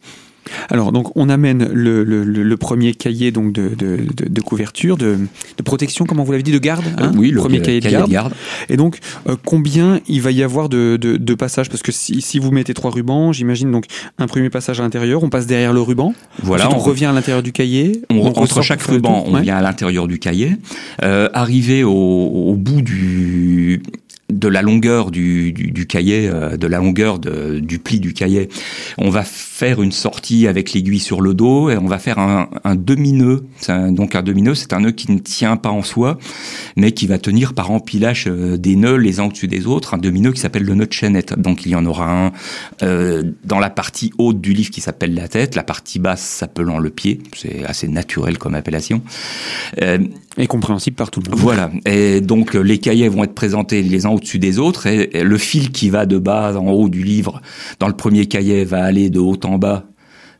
Alors, 0.70 0.92
donc, 0.92 1.16
on 1.16 1.28
amène 1.28 1.68
le, 1.72 2.04
le, 2.04 2.24
le 2.24 2.56
premier 2.56 2.94
cahier 2.94 3.30
donc 3.30 3.52
de, 3.52 3.70
de, 3.76 3.98
de, 4.28 4.40
couverture, 4.40 4.96
de, 4.96 5.18
protection, 5.64 6.04
comment 6.04 6.24
vous 6.24 6.32
l'avez 6.32 6.42
dit, 6.42 6.52
de 6.52 6.58
garde 6.58 6.84
hein 6.98 7.12
Oui, 7.16 7.30
le 7.30 7.40
premier 7.40 7.60
cahier, 7.60 7.80
de, 7.80 7.88
garde. 7.88 8.32
Et 8.68 8.76
donc, 8.76 8.98
euh, 9.28 9.36
combien 9.44 10.00
il 10.08 10.20
va 10.22 10.30
y 10.30 10.42
avoir 10.42 10.68
de, 10.68 11.34
passages? 11.34 11.68
Parce 11.68 11.82
que 11.82 11.92
si, 11.92 12.20
si, 12.20 12.38
vous 12.38 12.50
mettez 12.50 12.74
trois 12.74 12.90
rubans, 12.90 13.32
j'imagine 13.32 13.70
donc 13.70 13.86
un 14.18 14.26
premier 14.26 14.50
passage 14.50 14.80
à 14.80 14.82
l'intérieur, 14.82 15.22
on 15.22 15.30
passe 15.30 15.46
derrière 15.46 15.72
le 15.72 15.80
ruban. 15.80 16.14
Voilà. 16.42 16.70
on, 16.70 16.78
revient 16.78 17.06
à 17.06 17.12
l'intérieur 17.12 17.42
du 17.42 17.52
cahier. 17.52 18.02
On, 18.10 18.26
entre 18.26 18.62
chaque 18.62 18.82
ruban, 18.82 19.24
on 19.26 19.40
vient 19.40 19.56
à 19.56 19.62
l'intérieur 19.62 20.06
du 20.08 20.18
cahier. 20.18 20.56
Euh, 21.02 21.28
arrivé 21.32 21.84
au, 21.84 21.90
au 21.92 22.54
bout 22.56 22.82
du, 22.82 23.82
de 24.32 24.48
la 24.48 24.62
longueur 24.62 25.10
du, 25.10 25.52
du, 25.52 25.86
cahier, 25.86 26.28
euh, 26.28 26.56
de 26.56 26.66
la 26.66 26.78
longueur 26.78 27.18
du 27.18 27.78
pli 27.78 28.00
du 28.00 28.12
cahier. 28.14 28.48
On 28.98 29.10
va 29.10 29.22
faire 29.22 29.82
une 29.82 29.92
sortie 29.92 30.46
avec 30.46 30.72
l'aiguille 30.72 30.98
sur 30.98 31.20
le 31.20 31.34
dos 31.34 31.70
et 31.70 31.76
on 31.76 31.86
va 31.86 31.98
faire 31.98 32.18
un, 32.18 32.48
demi-nœud. 32.74 33.46
Donc 33.90 34.14
un 34.14 34.22
demi-nœud, 34.22 34.54
c'est 34.54 34.72
un 34.72 34.80
nœud 34.80 34.92
qui 34.92 35.10
ne 35.12 35.18
tient 35.18 35.56
pas 35.56 35.68
en 35.68 35.82
soi, 35.82 36.18
mais 36.76 36.92
qui 36.92 37.06
va 37.06 37.18
tenir 37.18 37.54
par 37.54 37.70
empilage 37.70 38.24
euh, 38.26 38.56
des 38.56 38.76
nœuds 38.76 38.96
les 38.96 39.20
uns 39.20 39.24
au-dessus 39.24 39.48
des 39.48 39.66
autres. 39.66 39.94
Un 39.94 39.98
demi-nœud 39.98 40.32
qui 40.32 40.40
s'appelle 40.40 40.64
le 40.64 40.74
nœud 40.74 40.86
de 40.86 40.92
chaînette. 40.92 41.38
Donc 41.38 41.66
il 41.66 41.72
y 41.72 41.74
en 41.74 41.86
aura 41.86 42.10
un 42.10 42.32
euh, 42.82 43.22
dans 43.44 43.58
la 43.58 43.70
partie 43.70 44.12
haute 44.18 44.40
du 44.40 44.52
livre 44.52 44.70
qui 44.70 44.80
s'appelle 44.80 45.14
la 45.14 45.28
tête, 45.28 45.54
la 45.54 45.62
partie 45.62 45.98
basse 45.98 46.22
s'appelant 46.22 46.78
le 46.78 46.90
pied. 46.90 47.20
C'est 47.36 47.64
assez 47.64 47.88
naturel 47.88 48.38
comme 48.38 48.54
appellation. 48.54 49.02
Et 50.38 50.46
compréhensible 50.46 50.96
par 50.96 51.10
tout 51.10 51.20
le 51.20 51.30
monde. 51.30 51.38
Voilà. 51.38 51.70
Et 51.84 52.20
donc 52.20 52.54
les 52.54 52.78
cahiers 52.78 53.08
vont 53.08 53.24
être 53.24 53.34
présentés 53.34 53.82
les 53.82 54.06
uns 54.06 54.10
au-dessus 54.10 54.38
des 54.38 54.58
autres 54.58 54.86
et, 54.86 55.22
le 55.22 55.38
fil 55.38 55.72
qui 55.72 55.90
va 55.90 56.06
de 56.06 56.18
bas 56.18 56.56
en 56.56 56.70
haut 56.70 56.88
du 56.88 57.02
livre 57.02 57.40
dans 57.78 57.88
le 57.88 57.94
premier 57.94 58.26
cahier 58.26 58.64
va 58.64 58.82
aller 58.82 59.10
de 59.10 59.20
haut 59.20 59.38
en 59.44 59.58
bas 59.58 59.84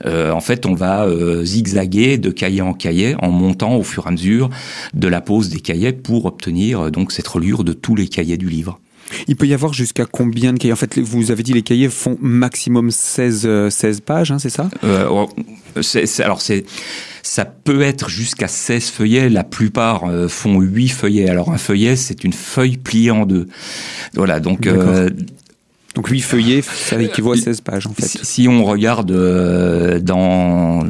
euh, 0.04 0.32
en 0.32 0.40
fait, 0.40 0.66
on 0.66 0.74
va 0.74 1.04
euh, 1.04 1.44
zigzaguer 1.44 2.18
de 2.18 2.30
cahier 2.30 2.60
en 2.60 2.74
cahier 2.74 3.14
en 3.20 3.30
montant 3.30 3.76
au 3.76 3.82
fur 3.82 4.06
et 4.06 4.08
à 4.08 4.10
mesure 4.10 4.50
de 4.94 5.08
la 5.08 5.20
pose 5.20 5.48
des 5.48 5.60
cahiers 5.60 5.92
pour 5.92 6.26
obtenir 6.26 6.80
euh, 6.80 6.90
donc 6.90 7.12
cette 7.12 7.28
reliure 7.28 7.64
de 7.64 7.72
tous 7.72 7.94
les 7.94 8.08
cahiers 8.08 8.36
du 8.36 8.48
livre. 8.48 8.80
Il 9.28 9.36
peut 9.36 9.46
y 9.46 9.54
avoir 9.54 9.72
jusqu'à 9.72 10.06
combien 10.06 10.52
de 10.52 10.58
cahiers? 10.58 10.72
En 10.72 10.76
fait, 10.76 10.98
vous 10.98 11.30
avez 11.30 11.42
dit 11.42 11.52
les 11.52 11.62
cahiers 11.62 11.88
font 11.88 12.16
maximum 12.20 12.90
16, 12.90 13.68
16 13.68 14.00
pages, 14.00 14.30
hein, 14.30 14.38
c'est 14.38 14.50
ça? 14.50 14.68
Oh, 14.82 15.28
Alors, 16.20 16.40
c'est 16.40 16.64
ça 17.22 17.44
peut 17.44 17.82
être 17.82 18.08
jusqu'à 18.08 18.48
16 18.48 18.90
feuillets. 18.90 19.28
La 19.28 19.44
plupart 19.44 20.04
euh, 20.04 20.28
font 20.28 20.60
8 20.60 20.88
feuillets. 20.88 21.28
Alors 21.28 21.52
un 21.52 21.58
feuillet, 21.58 21.96
c'est 21.96 22.24
une 22.24 22.32
feuille 22.32 22.76
pliée 22.76 23.12
en 23.12 23.26
deux. 23.26 23.48
Voilà, 24.14 24.40
donc 24.40 24.66
euh, 24.66 25.08
donc 25.94 26.08
8 26.08 26.20
feuillets, 26.20 26.62
ça 26.62 27.00
équivaut 27.00 27.32
à 27.32 27.36
16 27.36 27.60
pages 27.60 27.86
en 27.86 27.92
fait. 27.92 28.06
Si, 28.22 28.48
on 28.48 28.64
regarde 28.64 29.12
euh, 29.12 30.00
dans, 30.00 30.84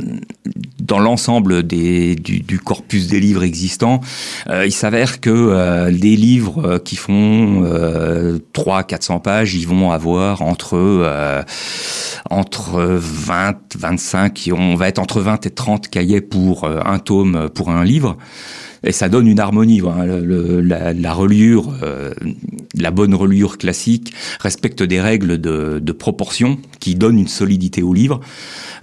dans 0.93 0.99
l'ensemble 0.99 1.63
des, 1.63 2.15
du, 2.17 2.59
corpus 2.59 3.07
des 3.07 3.19
livres 3.19 3.45
existants, 3.45 4.03
euh, 4.51 4.67
il 4.67 4.73
s'avère 4.73 5.21
que 5.21 5.31
euh, 5.31 5.91
les 5.91 6.17
livres 6.17 6.77
qui 6.85 6.97
font 6.97 7.63
300-400 8.53 9.23
pages, 9.23 9.55
ils 9.55 9.67
vont 9.67 9.91
avoir 9.91 10.43
entre, 10.43 11.47
entre 12.29 12.83
20, 12.83 13.57
25, 13.75 14.51
on 14.53 14.75
va 14.75 14.89
être 14.89 14.99
entre 14.99 15.23
20 15.23 15.47
et 15.47 15.51
30 15.51 15.89
cahiers 15.89 16.21
pour 16.21 16.67
un 16.67 16.99
tome, 16.99 17.49
pour 17.49 17.71
un 17.71 17.85
livre. 17.85 18.19
Et 18.85 18.93
ça 18.93 19.09
donne 19.09 19.27
une 19.27 19.41
harmonie. 19.41 19.81
la, 19.81 21.13
reliure, 21.13 21.75
euh, 21.83 22.13
la 22.75 22.91
bonne 22.91 23.15
reliure 23.15 23.59
classique 23.59 24.13
respecte 24.41 24.83
des 24.83 25.01
règles 25.01 25.41
de, 25.41 25.93
proportion 25.93 26.59
qui 26.81 26.95
donnent 26.95 27.19
une 27.19 27.29
solidité 27.29 27.83
au 27.83 27.93
livre. 27.93 28.21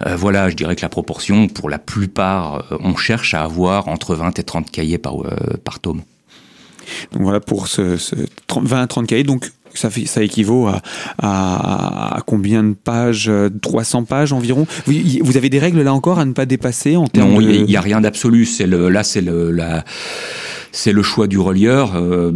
Euh, 0.06 0.16
voilà, 0.16 0.48
je 0.48 0.56
dirais 0.56 0.76
que 0.76 0.82
la 0.82 0.88
proportion, 0.88 1.48
pour 1.48 1.68
la 1.68 1.78
plupart, 1.78 2.72
euh, 2.72 2.78
on 2.80 2.96
cherche 2.96 3.34
à 3.34 3.42
avoir 3.42 3.88
entre 3.88 4.14
20 4.14 4.38
et 4.38 4.44
30 4.44 4.70
cahiers 4.70 4.98
par, 4.98 5.16
par 5.64 5.80
tome. 5.80 6.02
Donc 7.12 7.22
voilà 7.22 7.40
pour 7.40 7.68
ce, 7.68 7.98
20 8.48 8.82
à 8.82 8.86
30 8.86 9.06
cahiers. 9.06 9.24
Donc 9.24 9.50
ça, 9.74 9.90
fait, 9.90 10.06
ça 10.06 10.22
équivaut 10.22 10.68
à, 10.68 10.82
à, 11.18 12.20
combien 12.26 12.62
de 12.62 12.74
pages 12.74 13.30
300 13.62 14.04
pages 14.04 14.32
environ? 14.32 14.66
Vous, 14.86 15.36
avez 15.36 15.50
des 15.50 15.58
règles 15.58 15.82
là 15.82 15.94
encore 15.94 16.18
à 16.18 16.24
ne 16.24 16.32
pas 16.32 16.46
dépasser 16.46 16.96
en 16.96 17.06
termes 17.06 17.32
Non, 17.32 17.40
il 17.40 17.64
n'y 17.64 17.76
a, 17.76 17.80
rien 17.80 18.00
d'absolu. 18.00 18.44
C'est 18.44 18.66
le, 18.66 18.88
là, 18.88 19.02
c'est 19.02 19.20
le, 19.20 19.50
la, 19.50 19.84
c'est 20.72 20.92
le 20.92 21.02
choix 21.02 21.26
du 21.26 21.38
relieur. 21.38 21.96
Euh, 21.96 22.32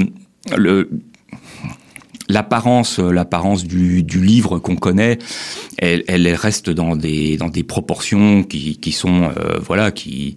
le, 0.57 0.91
l'apparence, 2.29 2.99
l'apparence 2.99 3.65
du, 3.65 4.03
du 4.03 4.21
livre 4.21 4.59
qu'on 4.59 4.77
connaît, 4.77 5.19
elle, 5.79 6.05
elle, 6.09 6.29
reste 6.35 6.71
dans 6.71 6.97
des 6.97 7.37
dans 7.37 7.49
des 7.49 7.63
proportions 7.63 8.43
qui, 8.43 8.79
qui 8.79 8.93
sont 8.93 9.25
euh, 9.25 9.59
voilà 9.61 9.91
qui 9.91 10.37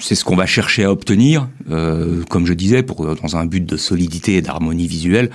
c'est 0.00 0.14
ce 0.14 0.24
qu'on 0.24 0.36
va 0.36 0.46
chercher 0.46 0.84
à 0.84 0.92
obtenir, 0.92 1.48
euh, 1.70 2.22
comme 2.28 2.46
je 2.46 2.54
disais, 2.54 2.82
pour 2.82 3.14
dans 3.14 3.36
un 3.36 3.46
but 3.46 3.64
de 3.64 3.76
solidité 3.76 4.36
et 4.36 4.42
d'harmonie 4.42 4.86
visuelle. 4.86 5.30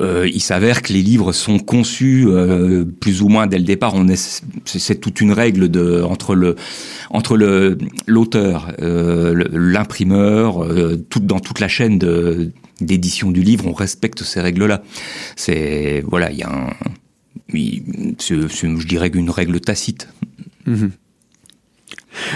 Euh, 0.00 0.28
il 0.32 0.40
s'avère 0.40 0.82
que 0.82 0.92
les 0.92 1.02
livres 1.02 1.32
sont 1.32 1.58
conçus 1.58 2.24
euh, 2.26 2.84
plus 2.84 3.22
ou 3.22 3.28
moins 3.28 3.46
dès 3.46 3.58
le 3.58 3.64
départ. 3.64 3.94
On 3.94 4.08
est, 4.08 4.42
c'est 4.64 5.00
toute 5.00 5.20
une 5.20 5.32
règle 5.32 5.68
de 5.68 6.02
entre 6.02 6.34
le 6.34 6.56
entre 7.10 7.36
le 7.36 7.78
l'auteur, 8.06 8.72
euh, 8.80 9.44
l'imprimeur, 9.52 10.66
tout 11.08 11.20
dans 11.20 11.40
toute 11.40 11.60
la 11.60 11.68
chaîne 11.68 11.98
de 11.98 12.52
d'édition 12.80 13.32
du 13.32 13.42
livre, 13.42 13.66
on 13.66 13.72
respecte 13.72 14.22
ces 14.22 14.40
règles-là. 14.40 14.82
C'est 15.34 16.04
voilà, 16.06 16.30
il 16.30 16.38
y 16.38 16.42
a 16.42 16.50
un, 16.50 16.70
je 17.52 18.86
dirais 18.86 19.10
une 19.12 19.30
règle 19.30 19.60
tacite. 19.60 20.08
Mmh. 20.66 20.88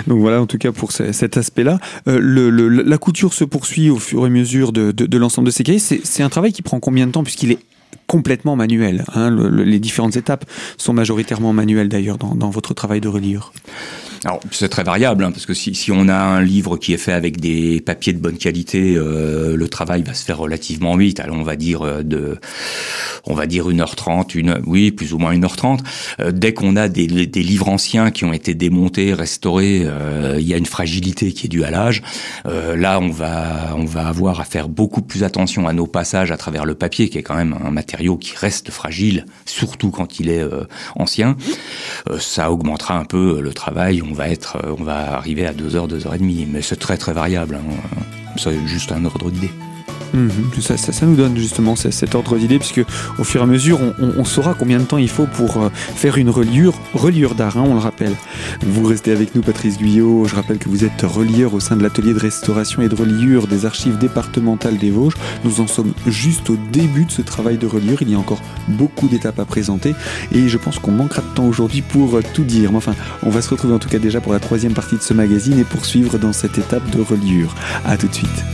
Donc 0.07 0.21
voilà, 0.21 0.41
en 0.41 0.47
tout 0.47 0.59
cas 0.59 0.73
pour 0.73 0.93
cet 0.93 1.37
aspect-là. 1.37 1.79
Euh, 2.09 2.83
la 2.85 2.99
couture 2.99 3.35
se 3.35 3.45
poursuit 3.45 3.91
au 3.91 3.99
fur 3.99 4.23
et 4.23 4.27
à 4.27 4.29
mesure 4.29 4.73
de, 4.73 5.17
l'ensemble 5.17 5.47
de 5.47 5.53
ces 5.53 5.65
cahiers. 5.65 5.79
C'est 5.79 6.23
un 6.23 6.29
travail 6.29 6.53
qui 6.53 6.63
prend 6.63 6.81
combien 6.81 7.07
de 7.07 7.13
temps 7.13 7.25
puisqu'il 7.25 7.53
est 7.53 7.59
complètement 8.07 8.57
manuel 8.57 9.05
hein? 9.15 9.31
Les 9.31 9.79
différentes 9.79 10.17
étapes 10.17 10.45
sont 10.77 10.93
majoritairement 10.93 11.53
manuelles 11.53 11.89
d'ailleurs 11.89 12.19
dans, 12.19 12.51
votre 12.51 12.75
travail 12.75 13.01
de 13.01 13.09
reliure. 13.09 13.53
Alors 14.25 14.41
c'est 14.53 14.69
très 14.69 14.85
variable, 14.85 15.25
hein, 15.25 15.33
parce 15.33 15.47
que 15.47 15.55
si, 15.55 15.75
si, 15.75 15.91
on 15.91 16.09
a 16.09 16.15
un 16.15 16.43
livre 16.43 16.77
qui 16.77 16.93
est 16.93 16.99
fait 16.99 17.13
avec 17.13 17.41
des 17.41 17.81
papiers 17.81 18.13
de 18.13 18.21
bonne 18.21 18.39
qualité, 18.39 18.95
euh, 18.97 19.57
le 19.57 19.69
travail 19.69 20.03
va 20.03 20.15
se 20.15 20.25
faire 20.25 20.39
relativement 20.39 20.97
vite. 20.97 21.19
Alors 21.19 21.37
on 21.37 21.43
va 21.43 21.57
dire 21.57 21.83
euh, 21.83 22.03
de, 22.03 22.39
on 23.25 23.35
va 23.35 23.47
dire 23.47 23.69
1h30, 23.69 24.37
une, 24.37 24.61
oui, 24.67 24.91
plus 24.91 25.15
ou 25.15 25.19
moins 25.19 25.35
1h30. 25.35 25.81
Euh, 26.21 26.33
dès 26.33 26.53
qu'on 26.55 26.77
a 26.77 26.89
des, 26.89 27.07
des, 27.07 27.43
livres 27.43 27.69
anciens 27.69 28.11
qui 28.11 28.25
ont 28.25 28.33
été 28.33 28.55
démontés, 28.55 29.15
restaurés, 29.15 29.83
euh, 29.85 30.37
il 30.39 30.47
y 30.47 30.55
a 30.55 30.57
une 30.57 30.67
fragilité 30.67 31.33
qui 31.33 31.47
est 31.47 31.49
due 31.49 31.65
à 31.65 31.71
l'âge. 31.71 32.03
Euh, 32.47 32.77
là, 32.77 33.01
on 33.01 33.11
va, 33.11 33.75
on 33.77 33.85
va 33.85 34.09
avoir 34.09 34.41
à 34.41 34.45
faire 34.45 34.69
beaucoup 34.69 35.03
plus 35.03 35.25
attention 35.25 35.67
à 35.67 35.73
nos 35.73 35.87
passages 35.87 36.31
à 36.31 36.37
travers 36.37 36.65
le 36.65 36.75
papier, 36.75 37.09
qui 37.09 37.19
est 37.19 37.23
quand 37.23 37.37
même 37.37 37.57
un 37.65 37.71
matériau 37.71 38.17
qui 38.17 38.35
reste 38.37 38.71
fragile, 38.71 39.27
surtout 39.47 39.91
quand 39.91 40.21
il 40.21 40.29
est 40.29 40.43
ancien. 40.97 41.37
ça 42.19 42.51
augmentera 42.51 42.99
un 42.99 43.05
peu 43.05 43.41
le 43.41 43.53
travail 43.53 44.03
on 44.03 44.15
va 44.15 44.29
être, 44.29 44.57
euh, 44.57 44.75
on 44.79 44.85
va 44.85 45.15
arriver 45.15 45.47
à 45.47 45.53
2 45.53 45.77
heures, 45.77 45.89
2 45.89 46.07
heures 46.07 46.15
et 46.15 46.19
demie, 46.19 46.47
mais 46.51 46.63
c'est 46.63 46.77
très 46.77 46.97
très 46.97 47.13
variable. 47.13 47.57
Hein. 47.57 47.99
C'est 48.37 48.67
juste 48.67 48.93
un 48.93 49.05
ordre 49.05 49.31
d'idée. 49.31 49.51
Mhm. 50.15 50.31
ça, 50.61 50.77
ça, 50.77 51.07
nous 51.07 51.17
donne 51.17 51.37
justement 51.37 51.77
cet 51.77 52.15
ordre 52.15 52.37
d'idée, 52.37 52.59
puisque 52.59 52.83
au 53.19 53.25
fur 53.25 53.41
et 53.41 53.45
à 53.45 53.47
mesure, 53.47 53.81
on, 53.99 54.25
saura 54.25 54.55
combien 54.55 54.79
de 54.79 54.85
temps 54.85 54.99
il 54.99 55.09
faut 55.09 55.27
pour 55.27 55.63
euh, 55.63 55.69
faire 55.75 56.19
une 56.19 56.31
reliure, 56.31 56.75
reliure 56.95 57.35
d'art, 57.35 57.57
hein, 57.57 57.65
on 57.67 57.75
le 57.75 57.81
rappelle. 57.81 58.15
Vous 58.63 58.85
restez 58.85 59.13
avec 59.13 59.35
nous, 59.35 59.43
Patrice 59.43 59.79
Guyot. 59.79 60.27
Je 60.27 60.35
rappelle 60.35 60.59
que 60.59 60.69
vous 60.69 60.85
êtes 60.85 61.03
relieur 61.03 61.55
au 61.55 61.61
sein 61.61 61.77
de 61.77 61.83
l'atelier 61.83 62.15
de 62.15 62.19
restauration 62.19 62.83
et 62.83 62.89
de 62.89 62.95
reliure 62.95 63.47
des 63.47 63.67
archives 63.67 63.99
départementales 63.99 64.79
des 64.79 64.91
Vosges. 64.91 65.15
Nous 65.45 65.61
en 65.61 65.67
sommes 65.67 65.93
juste 66.07 66.51
au 66.51 66.57
début 66.73 67.05
de 67.05 67.11
ce 67.11 67.23
travail 67.23 67.59
de 67.59 67.67
reliure. 67.67 68.03
Il 68.03 68.11
y 68.11 68.15
a 68.15 68.19
encore 68.19 68.41
beaucoup 68.69 69.09
d'étapes 69.09 69.39
à 69.39 69.45
présenter, 69.45 69.95
et 70.33 70.49
je 70.49 70.59
pense 70.59 70.79
qu'on 70.79 70.93
manquera 70.93 71.23
de 71.23 71.35
temps 71.35 71.47
aujourd'hui 71.47 71.83
pour 71.83 72.17
euh, 72.17 72.23
tout 72.35 72.45
dire. 72.45 72.71
Mais 72.71 72.79
enfin, 72.79 72.95
on 73.23 73.31
va 73.31 73.43
se 73.43 73.51
retrouver 73.51 73.75
en 73.75 73.79
tout 73.79 73.89
cas 73.89 73.99
déjà 73.99 74.21
pour 74.21 74.33
la 74.33 74.41
troisième 74.41 74.75
partie 74.75 74.97
de 74.97 75.03
ce 75.03 75.15
magazine 75.15 75.59
et 75.59 75.65
poursuivre 75.65 76.19
dans 76.19 76.33
cette 76.33 76.59
étape 76.59 76.89
de 76.91 77.01
reliure. 77.01 77.55
À 77.85 77.97
tout 77.97 78.09
de 78.09 78.15
suite. 78.15 78.45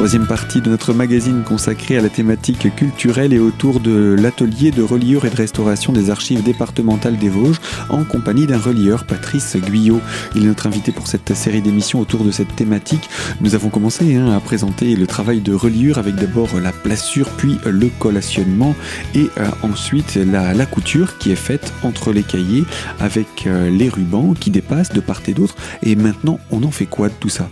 Troisième 0.00 0.26
partie 0.26 0.62
de 0.62 0.70
notre 0.70 0.94
magazine 0.94 1.42
consacrée 1.42 1.98
à 1.98 2.00
la 2.00 2.08
thématique 2.08 2.74
culturelle 2.74 3.34
et 3.34 3.38
autour 3.38 3.80
de 3.80 4.16
l'atelier 4.18 4.70
de 4.70 4.82
reliure 4.82 5.26
et 5.26 5.28
de 5.28 5.36
restauration 5.36 5.92
des 5.92 6.08
archives 6.08 6.42
départementales 6.42 7.18
des 7.18 7.28
Vosges 7.28 7.60
en 7.90 8.04
compagnie 8.04 8.46
d'un 8.46 8.56
relieur, 8.56 9.04
Patrice 9.04 9.58
Guyot. 9.58 10.00
Il 10.34 10.44
est 10.44 10.46
notre 10.46 10.66
invité 10.66 10.90
pour 10.90 11.06
cette 11.06 11.34
série 11.34 11.60
d'émissions 11.60 12.00
autour 12.00 12.24
de 12.24 12.30
cette 12.30 12.56
thématique. 12.56 13.10
Nous 13.42 13.54
avons 13.54 13.68
commencé 13.68 14.16
hein, 14.16 14.34
à 14.34 14.40
présenter 14.40 14.96
le 14.96 15.06
travail 15.06 15.42
de 15.42 15.52
reliure 15.52 15.98
avec 15.98 16.14
d'abord 16.14 16.58
la 16.58 16.72
plassure 16.72 17.28
puis 17.36 17.58
le 17.66 17.90
collationnement 17.98 18.74
et 19.14 19.26
euh, 19.36 19.50
ensuite 19.62 20.14
la, 20.14 20.64
couture 20.64 21.18
qui 21.18 21.30
est 21.30 21.36
faite 21.36 21.74
entre 21.82 22.14
les 22.14 22.22
cahiers 22.22 22.64
avec 23.00 23.46
euh, 23.46 23.68
les 23.68 23.90
rubans 23.90 24.32
qui 24.32 24.50
dépassent 24.50 24.94
de 24.94 25.00
part 25.00 25.20
et 25.28 25.34
d'autre. 25.34 25.56
Et 25.82 25.94
maintenant, 25.94 26.40
on 26.50 26.62
en 26.62 26.70
fait 26.70 26.86
quoi 26.86 27.10
de 27.10 27.14
tout 27.20 27.28
ça? 27.28 27.50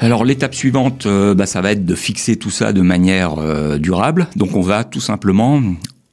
Alors 0.00 0.24
l'étape 0.24 0.54
suivante, 0.54 1.06
euh, 1.06 1.34
bah, 1.34 1.46
ça 1.46 1.60
va 1.60 1.72
être 1.72 1.86
de 1.86 1.94
fixer 1.94 2.36
tout 2.36 2.50
ça 2.50 2.72
de 2.72 2.82
manière 2.82 3.38
euh, 3.38 3.78
durable. 3.78 4.26
Donc 4.36 4.54
on 4.54 4.60
va 4.60 4.84
tout 4.84 5.00
simplement 5.00 5.62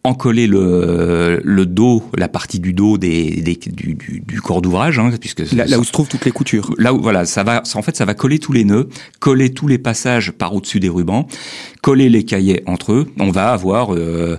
encoller 0.06 0.48
le, 0.48 1.42
le 1.44 1.66
dos, 1.66 2.04
la 2.18 2.28
partie 2.28 2.60
du 2.60 2.74
dos 2.74 2.98
des, 2.98 3.42
du, 3.42 3.96
du, 3.96 4.42
corps 4.42 4.62
d'ouvrage, 4.62 5.00
hein, 5.00 5.12
puisque 5.20 5.50
là, 5.54 5.80
où 5.80 5.84
se 5.86 5.94
trouvent 5.94 6.10
toutes 6.10 6.26
les 6.26 6.32
coutures. 6.32 6.74
Là 6.78 6.94
où 6.94 7.02
voilà, 7.02 7.26
ça 7.26 7.44
va, 7.44 7.64
en 7.74 7.82
fait, 7.82 7.96
ça 7.96 8.04
va 8.04 8.14
coller 8.14 8.38
tous 8.38 8.52
les 8.52 8.66
nœuds, 8.66 8.90
coller 9.20 9.54
tous 9.54 9.68
les 9.68 9.78
passages 9.78 10.32
par 10.32 10.54
au-dessus 10.54 10.82
des 10.82 10.90
rubans, 10.90 11.26
coller 11.82 12.10
les 12.10 12.24
cahiers 12.24 12.64
entre 12.66 12.92
eux. 12.92 13.08
On 13.18 13.32
va 13.32 13.54
avoir 13.54 13.96
euh, 13.96 14.38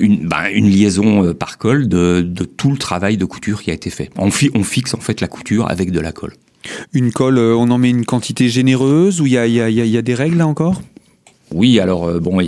une, 0.00 0.26
bah, 0.26 0.50
une 0.50 0.68
liaison 0.68 1.32
par 1.32 1.58
colle 1.58 1.86
de, 1.86 2.20
de 2.20 2.44
tout 2.44 2.72
le 2.72 2.78
travail 2.78 3.16
de 3.16 3.24
couture 3.24 3.62
qui 3.62 3.70
a 3.70 3.74
été 3.74 3.90
fait. 3.90 4.10
On, 4.18 4.30
on 4.54 4.64
fixe 4.64 4.94
en 4.94 5.00
fait 5.00 5.20
la 5.20 5.28
couture 5.28 5.70
avec 5.70 5.92
de 5.92 6.00
la 6.00 6.10
colle. 6.10 6.34
Une 6.92 7.12
colle, 7.12 7.38
euh, 7.38 7.54
on 7.56 7.70
en 7.70 7.78
met 7.78 7.90
une 7.90 8.04
quantité 8.04 8.48
généreuse 8.48 9.20
ou 9.20 9.26
il 9.26 9.32
y 9.32 9.38
a, 9.38 10.02
des 10.02 10.14
règles 10.14 10.38
là 10.38 10.46
encore? 10.46 10.82
Oui, 11.50 11.80
alors 11.80 12.06
euh, 12.06 12.20
bon, 12.20 12.40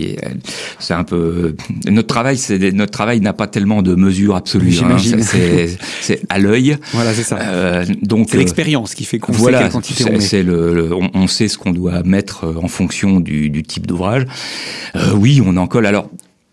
c'est 0.78 0.92
un 0.92 1.04
peu 1.04 1.56
notre 1.88 2.08
travail. 2.08 2.36
C'est 2.36 2.58
notre 2.72 2.92
travail 2.92 3.20
n'a 3.20 3.32
pas 3.32 3.46
tellement 3.46 3.80
de 3.80 3.94
mesures 3.94 4.36
absolues. 4.36 4.78
Hein, 4.84 4.98
c'est 4.98 6.20
à 6.28 6.38
l'œil. 6.38 6.76
Voilà, 6.92 7.14
c'est 7.14 7.22
ça. 7.22 7.38
Euh, 7.38 7.86
donc 8.02 8.28
c'est 8.30 8.36
l'expérience 8.36 8.94
qui 8.94 9.04
fait 9.04 9.18
qu'on 9.18 9.32
sait 9.32 9.52
quelle 9.52 9.70
quantité 9.70 10.04
on 10.06 10.18
met. 10.18 10.42
Le, 10.42 10.90
on, 11.14 11.26
sait 11.26 11.48
ce 11.48 11.56
qu'on 11.56 11.72
doit 11.72 12.02
mettre 12.02 12.54
en 12.62 12.68
fonction 12.68 13.20
du, 13.20 13.48
du 13.48 13.62
type 13.62 13.86
d'ouvrage. 13.86 14.26
oui, 15.14 15.40
on 15.42 15.56
en 15.56 15.66
colle. 15.66 15.86
Alors 15.86 16.10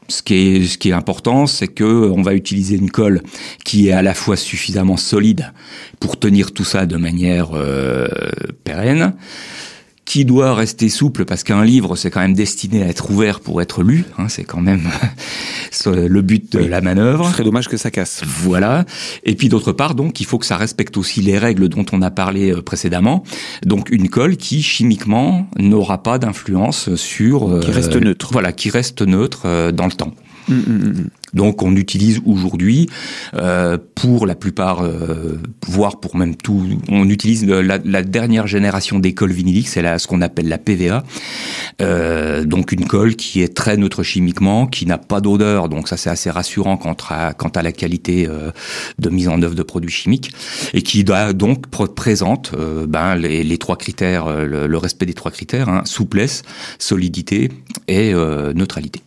ce 0.07 0.21
qui 0.21 0.89
est, 0.89 0.93
important, 0.93 1.47
c'est 1.47 1.67
que 1.67 1.83
on 1.83 2.21
va 2.21 2.33
utiliser 2.33 2.75
une 2.75 2.91
colle 2.91 3.21
qui 3.65 3.89
est 3.89 3.91
à 3.91 4.01
la 4.01 4.13
fois 4.13 4.37
suffisamment 4.37 4.97
solide 4.97 5.51
pour 5.99 6.17
tenir 6.17 6.53
tout 6.53 6.63
ça 6.63 6.85
de 6.85 6.97
manière 6.97 7.49
euh, 7.53 8.07
pérenne, 8.63 9.13
qui 10.07 10.23
doit 10.23 10.55
rester 10.55 10.87
souple 10.87 11.25
parce 11.25 11.43
qu'un 11.43 11.65
livre 11.65 11.97
c'est 11.97 12.09
quand 12.09 12.21
même 12.21 12.33
destiné 12.33 12.81
à 12.81 12.87
être 12.87 13.11
ouvert 13.11 13.41
pour 13.41 13.61
être 13.61 13.83
lu. 13.83 14.05
Hein, 14.17 14.29
c'est 14.29 14.45
quand 14.45 14.61
même 14.61 14.83
le 15.85 16.21
but 16.21 16.53
de 16.53 16.59
la 16.59 16.79
manœuvre. 16.79 17.25
Ce 17.25 17.33
serait 17.33 17.43
dommage 17.43 17.67
que 17.67 17.75
ça 17.75 17.91
casse. 17.91 18.21
Voilà. 18.25 18.85
Et 19.25 19.35
puis 19.35 19.49
d'autre 19.49 19.73
part, 19.73 19.95
donc 19.95 20.21
il 20.21 20.25
faut 20.25 20.39
que 20.39 20.45
ça 20.45 20.55
respecte 20.55 20.95
aussi 20.95 21.19
les 21.21 21.37
règles 21.37 21.67
dont 21.67 21.85
on 21.91 22.01
a 22.01 22.09
parlé 22.09 22.53
euh, 22.53 22.61
précédemment. 22.61 23.23
Donc 23.65 23.89
une 23.91 24.07
colle 24.07 24.37
qui 24.37 24.63
chimiquement 24.63 25.49
n'aura 25.57 26.01
pas 26.01 26.19
d'influence 26.19 26.95
sur 26.95 27.59
qui 27.59 27.71
reste 27.71 27.97
euh, 27.97 27.99
neutre. 27.99 28.29
Voilà, 28.31 28.53
qui 28.53 28.69
reste 28.69 29.01
neutre 29.01 29.41
euh, 29.43 29.73
dans 29.73 29.85
le 29.85 29.91
temps. 29.91 30.13
Hum, 30.49 30.63
hum, 30.65 30.81
hum, 30.83 31.09
Donc 31.33 31.61
on 31.61 31.75
utilise 31.75 32.21
aujourd'hui, 32.25 32.89
euh, 33.35 33.77
pour 33.95 34.25
la 34.25 34.35
plupart, 34.35 34.81
euh, 34.81 35.39
voire 35.67 35.99
pour 35.99 36.15
même 36.15 36.35
tout, 36.35 36.63
on 36.87 37.09
utilise 37.09 37.45
la, 37.45 37.77
dernière 38.03 38.47
génération 38.47 38.99
des 38.99 39.13
colles 39.13 39.33
vinyliques, 39.33 39.67
c'est 39.67 39.97
ce 39.97 40.07
qu'on 40.07 40.21
appelle 40.21 40.47
la 40.47 40.57
PVA. 40.57 41.03
Euh, 41.81 42.45
donc 42.45 42.71
une 42.71 42.87
colle 42.87 43.15
qui 43.15 43.41
est 43.41 43.53
très 43.53 43.75
neutre 43.75 44.03
chimiquement, 44.03 44.67
qui 44.67 44.85
n'a 44.85 44.97
pas 44.97 45.19
d'odeur, 45.19 45.67
donc 45.67 45.89
ça 45.89 45.97
c'est 45.97 46.09
assez 46.09 46.29
rassurant 46.29 46.77
quant 46.77 46.95
à, 47.09 47.61
la 47.61 47.71
qualité 47.71 48.27
de 48.99 49.09
mise 49.09 49.27
en 49.27 49.41
œuvre 49.41 49.55
de 49.55 49.63
produits 49.63 49.91
chimiques, 49.91 50.31
et 50.73 50.81
qui 50.81 51.03
doit 51.03 51.33
donc 51.33 51.67
présente 51.67 52.53
ben, 52.87 53.15
les, 53.15 53.57
trois 53.57 53.75
critères, 53.75 54.29
le, 54.29 54.67
le, 54.67 54.77
respect 54.77 55.05
des 55.05 55.13
trois 55.13 55.31
critères, 55.31 55.67
hein, 55.67 55.81
souplesse, 55.85 56.43
solidité 56.79 57.51
et 57.87 58.13
neutralité. 58.13 59.01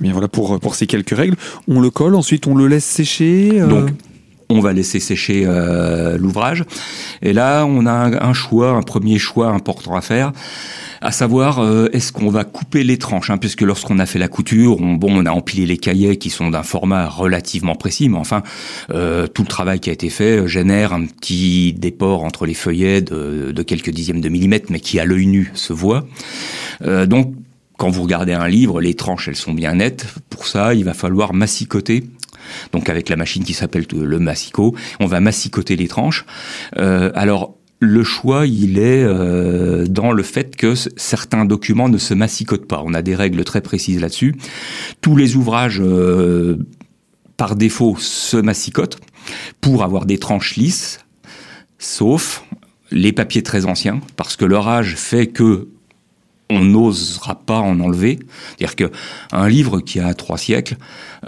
Bien 0.00 0.12
voilà 0.12 0.28
pour, 0.28 0.58
pour 0.60 0.74
ces 0.74 0.86
quelques 0.86 1.16
règles. 1.16 1.36
On 1.66 1.80
le 1.80 1.90
colle, 1.90 2.14
ensuite 2.14 2.46
on 2.46 2.54
le 2.54 2.66
laisse 2.66 2.84
sécher. 2.84 3.60
Euh 3.60 3.66
Donc 3.66 3.90
on 4.50 4.60
va 4.60 4.72
laisser 4.72 5.00
sécher 5.00 5.44
euh, 5.46 6.16
l'ouvrage. 6.16 6.64
Et 7.22 7.32
là, 7.32 7.64
on 7.66 7.86
a 7.86 7.92
un, 7.92 8.32
choix, 8.32 8.70
un 8.70 8.82
premier 8.82 9.18
choix 9.18 9.48
important 9.48 9.94
à 9.94 10.00
faire, 10.00 10.32
à 11.00 11.12
savoir 11.12 11.58
euh, 11.58 11.88
est-ce 11.92 12.12
qu'on 12.12 12.30
va 12.30 12.44
couper 12.44 12.82
les 12.82 12.96
tranches, 12.96 13.30
hein, 13.30 13.38
puisque 13.38 13.60
lorsqu'on 13.60 13.98
a 13.98 14.06
fait 14.06 14.18
la 14.18 14.28
couture, 14.28 14.80
on, 14.80 14.94
bon, 14.94 15.08
on 15.10 15.26
a 15.26 15.30
empilé 15.30 15.66
les 15.66 15.76
cahiers 15.76 16.16
qui 16.16 16.30
sont 16.30 16.50
d'un 16.50 16.62
format 16.62 17.08
relativement 17.08 17.74
précis, 17.74 18.08
mais 18.08 18.18
enfin, 18.18 18.42
euh, 18.90 19.26
tout 19.26 19.42
le 19.42 19.48
travail 19.48 19.80
qui 19.80 19.90
a 19.90 19.92
été 19.92 20.08
fait 20.08 20.46
génère 20.48 20.92
un 20.92 21.04
petit 21.04 21.74
déport 21.74 22.24
entre 22.24 22.46
les 22.46 22.54
feuillets 22.54 23.02
de, 23.02 23.52
de 23.52 23.62
quelques 23.62 23.90
dixièmes 23.90 24.20
de 24.20 24.28
millimètre, 24.28 24.66
mais 24.70 24.80
qui 24.80 24.98
à 24.98 25.04
l'œil 25.04 25.26
nu 25.26 25.50
se 25.54 25.72
voit. 25.72 26.06
donc 27.06 27.34
quand 27.78 27.90
vous 27.90 28.02
regardez 28.02 28.34
un 28.34 28.48
livre, 28.48 28.80
les 28.80 28.94
tranches, 28.94 29.28
elles 29.28 29.36
sont 29.36 29.54
bien 29.54 29.76
nettes. 29.76 30.06
Pour 30.28 30.46
ça, 30.46 30.74
il 30.74 30.84
va 30.84 30.94
falloir 30.94 31.32
massicoter. 31.32 32.04
Donc 32.72 32.88
avec 32.88 33.08
la 33.08 33.16
machine 33.16 33.44
qui 33.44 33.54
s'appelle 33.54 33.86
le 33.92 34.18
massicot, 34.18 34.74
on 35.00 35.06
va 35.06 35.20
massicoter 35.20 35.76
les 35.76 35.86
tranches. 35.86 36.26
Euh, 36.76 37.10
alors 37.14 37.54
le 37.78 38.02
choix, 38.02 38.46
il 38.46 38.80
est 38.80 39.04
euh, 39.04 39.86
dans 39.86 40.10
le 40.10 40.24
fait 40.24 40.56
que 40.56 40.74
certains 40.74 41.44
documents 41.44 41.88
ne 41.88 41.98
se 41.98 42.14
massicotent 42.14 42.66
pas. 42.66 42.82
On 42.84 42.94
a 42.94 43.02
des 43.02 43.14
règles 43.14 43.44
très 43.44 43.60
précises 43.60 44.00
là-dessus. 44.00 44.34
Tous 45.00 45.14
les 45.14 45.36
ouvrages, 45.36 45.80
euh, 45.80 46.58
par 47.36 47.54
défaut, 47.54 47.96
se 47.96 48.36
massicotent 48.36 48.98
pour 49.60 49.84
avoir 49.84 50.04
des 50.04 50.18
tranches 50.18 50.56
lisses, 50.56 50.98
sauf 51.78 52.44
les 52.90 53.12
papiers 53.12 53.44
très 53.44 53.66
anciens, 53.66 54.00
parce 54.16 54.34
que 54.34 54.44
leur 54.44 54.66
âge 54.66 54.96
fait 54.96 55.28
que 55.28 55.68
on 56.50 56.60
n'osera 56.60 57.34
pas 57.34 57.58
en 57.58 57.80
enlever. 57.80 58.18
C'est-à-dire 58.56 58.76
qu'un 58.76 59.48
livre 59.48 59.80
qui 59.80 60.00
a 60.00 60.14
trois 60.14 60.38
siècles, 60.38 60.76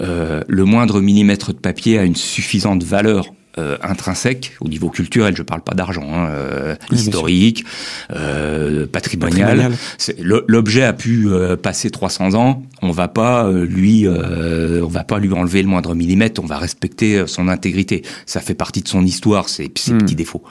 euh, 0.00 0.42
le 0.48 0.64
moindre 0.64 1.00
millimètre 1.00 1.52
de 1.52 1.58
papier 1.58 1.98
a 1.98 2.04
une 2.04 2.16
suffisante 2.16 2.82
valeur 2.82 3.26
euh, 3.58 3.76
intrinsèque 3.82 4.56
au 4.60 4.68
niveau 4.68 4.90
culturel, 4.90 5.36
je 5.36 5.42
parle 5.42 5.60
pas 5.60 5.74
d'argent, 5.74 6.06
hein, 6.14 6.28
euh, 6.30 6.76
historique, 6.92 7.64
euh, 8.12 8.86
patrimonial. 8.86 9.72
L'objet 10.18 10.84
a 10.84 10.92
pu 10.92 11.28
euh, 11.28 11.56
passer 11.56 11.90
300 11.90 12.34
ans, 12.34 12.62
on 12.80 12.92
va 12.92 13.08
pas 13.08 13.50
lui, 13.50 14.06
on 14.08 14.86
va 14.86 15.02
pas 15.02 15.18
lui 15.18 15.32
enlever 15.32 15.62
le 15.62 15.68
moindre 15.68 15.94
millimètre, 15.94 16.40
on 16.42 16.46
va 16.46 16.58
respecter 16.58 17.26
son 17.26 17.48
intégrité. 17.48 18.02
Ça 18.24 18.40
fait 18.40 18.54
partie 18.54 18.82
de 18.82 18.88
son 18.88 19.04
histoire, 19.04 19.48
ses, 19.48 19.70
ses 19.76 19.94
hmm. 19.94 19.98
petits 19.98 20.16
défauts. 20.16 20.44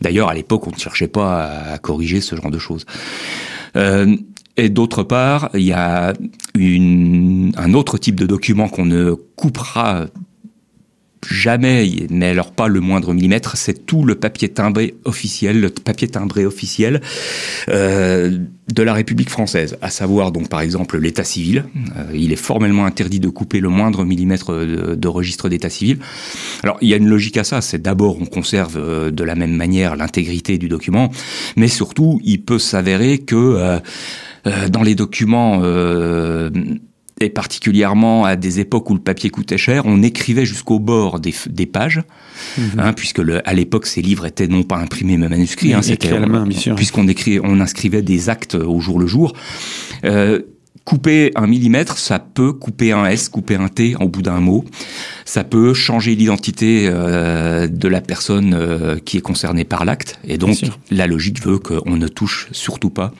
D'ailleurs, 0.00 0.28
à 0.28 0.34
l'époque, 0.34 0.66
on 0.68 0.70
ne 0.70 0.78
cherchait 0.78 1.08
pas 1.08 1.42
à, 1.42 1.72
à 1.72 1.78
corriger 1.78 2.20
ce 2.20 2.36
genre 2.36 2.50
de 2.50 2.58
choses. 2.58 2.86
Euh, 3.76 4.16
et 4.56 4.68
d'autre 4.68 5.04
part, 5.04 5.50
il 5.54 5.62
y 5.62 5.72
a 5.72 6.14
une, 6.56 7.52
un 7.56 7.74
autre 7.74 7.96
type 7.96 8.16
de 8.16 8.26
document 8.26 8.68
qu'on 8.68 8.86
ne 8.86 9.14
coupera 9.36 10.06
jamais, 11.28 12.06
mais 12.10 12.26
alors 12.26 12.52
pas 12.52 12.68
le 12.68 12.80
moindre 12.80 13.12
millimètre, 13.12 13.56
c'est 13.56 13.86
tout 13.86 14.04
le 14.04 14.14
papier 14.14 14.48
timbré 14.48 14.94
officiel, 15.04 15.60
le 15.60 15.70
papier 15.70 16.08
timbré 16.08 16.46
officiel 16.46 17.00
euh, 17.68 18.38
de 18.72 18.82
la 18.82 18.92
République 18.92 19.30
française, 19.30 19.76
à 19.82 19.90
savoir 19.90 20.32
donc 20.32 20.48
par 20.48 20.60
exemple 20.60 20.98
l'état 20.98 21.24
civil. 21.24 21.64
Euh, 21.96 22.04
il 22.14 22.32
est 22.32 22.36
formellement 22.36 22.84
interdit 22.84 23.20
de 23.20 23.28
couper 23.28 23.60
le 23.60 23.68
moindre 23.68 24.04
millimètre 24.04 24.52
de, 24.52 25.08
registre 25.08 25.48
d'état 25.48 25.70
civil. 25.70 25.98
Alors 26.62 26.78
il 26.80 26.88
y 26.88 26.94
a 26.94 26.96
une 26.96 27.08
logique 27.08 27.36
à 27.36 27.44
ça, 27.44 27.60
c'est 27.60 27.80
d'abord 27.80 28.20
on 28.20 28.26
conserve 28.26 28.76
euh, 28.76 29.10
de 29.10 29.24
la 29.24 29.34
même 29.34 29.54
manière 29.54 29.96
l'intégrité 29.96 30.58
du 30.58 30.68
document, 30.68 31.10
mais 31.56 31.68
surtout 31.68 32.20
il 32.24 32.42
peut 32.42 32.58
s'avérer 32.58 33.18
que 33.18 33.80
dans 34.68 34.82
les 34.82 34.94
documents 34.94 35.60
et 37.20 37.30
particulièrement 37.30 38.24
à 38.24 38.36
des 38.36 38.60
époques 38.60 38.90
où 38.90 38.94
le 38.94 39.00
papier 39.00 39.30
coûtait 39.30 39.58
cher, 39.58 39.82
on 39.86 40.02
écrivait 40.02 40.46
jusqu'au 40.46 40.78
bord 40.78 41.20
des, 41.20 41.34
des 41.48 41.66
pages, 41.66 42.02
mhm. 42.56 42.70
hein, 42.78 42.92
puisque 42.92 43.18
le, 43.18 43.46
à 43.48 43.54
l'époque 43.54 43.86
ces 43.86 44.02
livres 44.02 44.26
étaient 44.26 44.46
non 44.46 44.62
pas 44.62 44.76
imprimés 44.76 45.16
mais 45.16 45.28
manuscrits, 45.28 45.74
hein, 45.74 45.82
c'était 45.82 46.12
à 46.12 46.20
la 46.20 46.26
main, 46.26 46.46
bien 46.46 46.58
sûr. 46.58 46.74
Puisqu'on 46.74 47.08
écrit, 47.08 47.40
on 47.42 47.60
inscrivait 47.60 48.02
des 48.02 48.28
actes 48.28 48.54
au 48.54 48.80
jour 48.80 48.98
le 48.98 49.06
jour. 49.06 49.32
Euh, 50.04 50.40
couper 50.84 51.32
un 51.34 51.46
millimètre, 51.46 51.98
ça 51.98 52.18
peut 52.18 52.54
couper 52.54 52.92
un 52.92 53.04
S, 53.04 53.28
couper 53.28 53.56
un 53.56 53.68
T 53.68 53.94
au 54.00 54.08
bout 54.08 54.22
d'un 54.22 54.40
mot. 54.40 54.64
Ça 55.26 55.44
peut 55.44 55.74
changer 55.74 56.14
l'identité 56.14 56.88
euh, 56.88 57.66
de 57.66 57.88
la 57.88 58.00
personne 58.00 58.54
euh, 58.54 58.96
qui 59.04 59.18
est 59.18 59.20
concernée 59.20 59.64
par 59.64 59.84
l'acte. 59.84 60.18
Et 60.26 60.38
donc, 60.38 60.56
la 60.90 61.06
logique 61.06 61.44
veut 61.44 61.58
qu'on 61.58 61.96
ne 61.96 62.08
touche 62.08 62.48
surtout 62.52 62.88
pas 62.88 63.12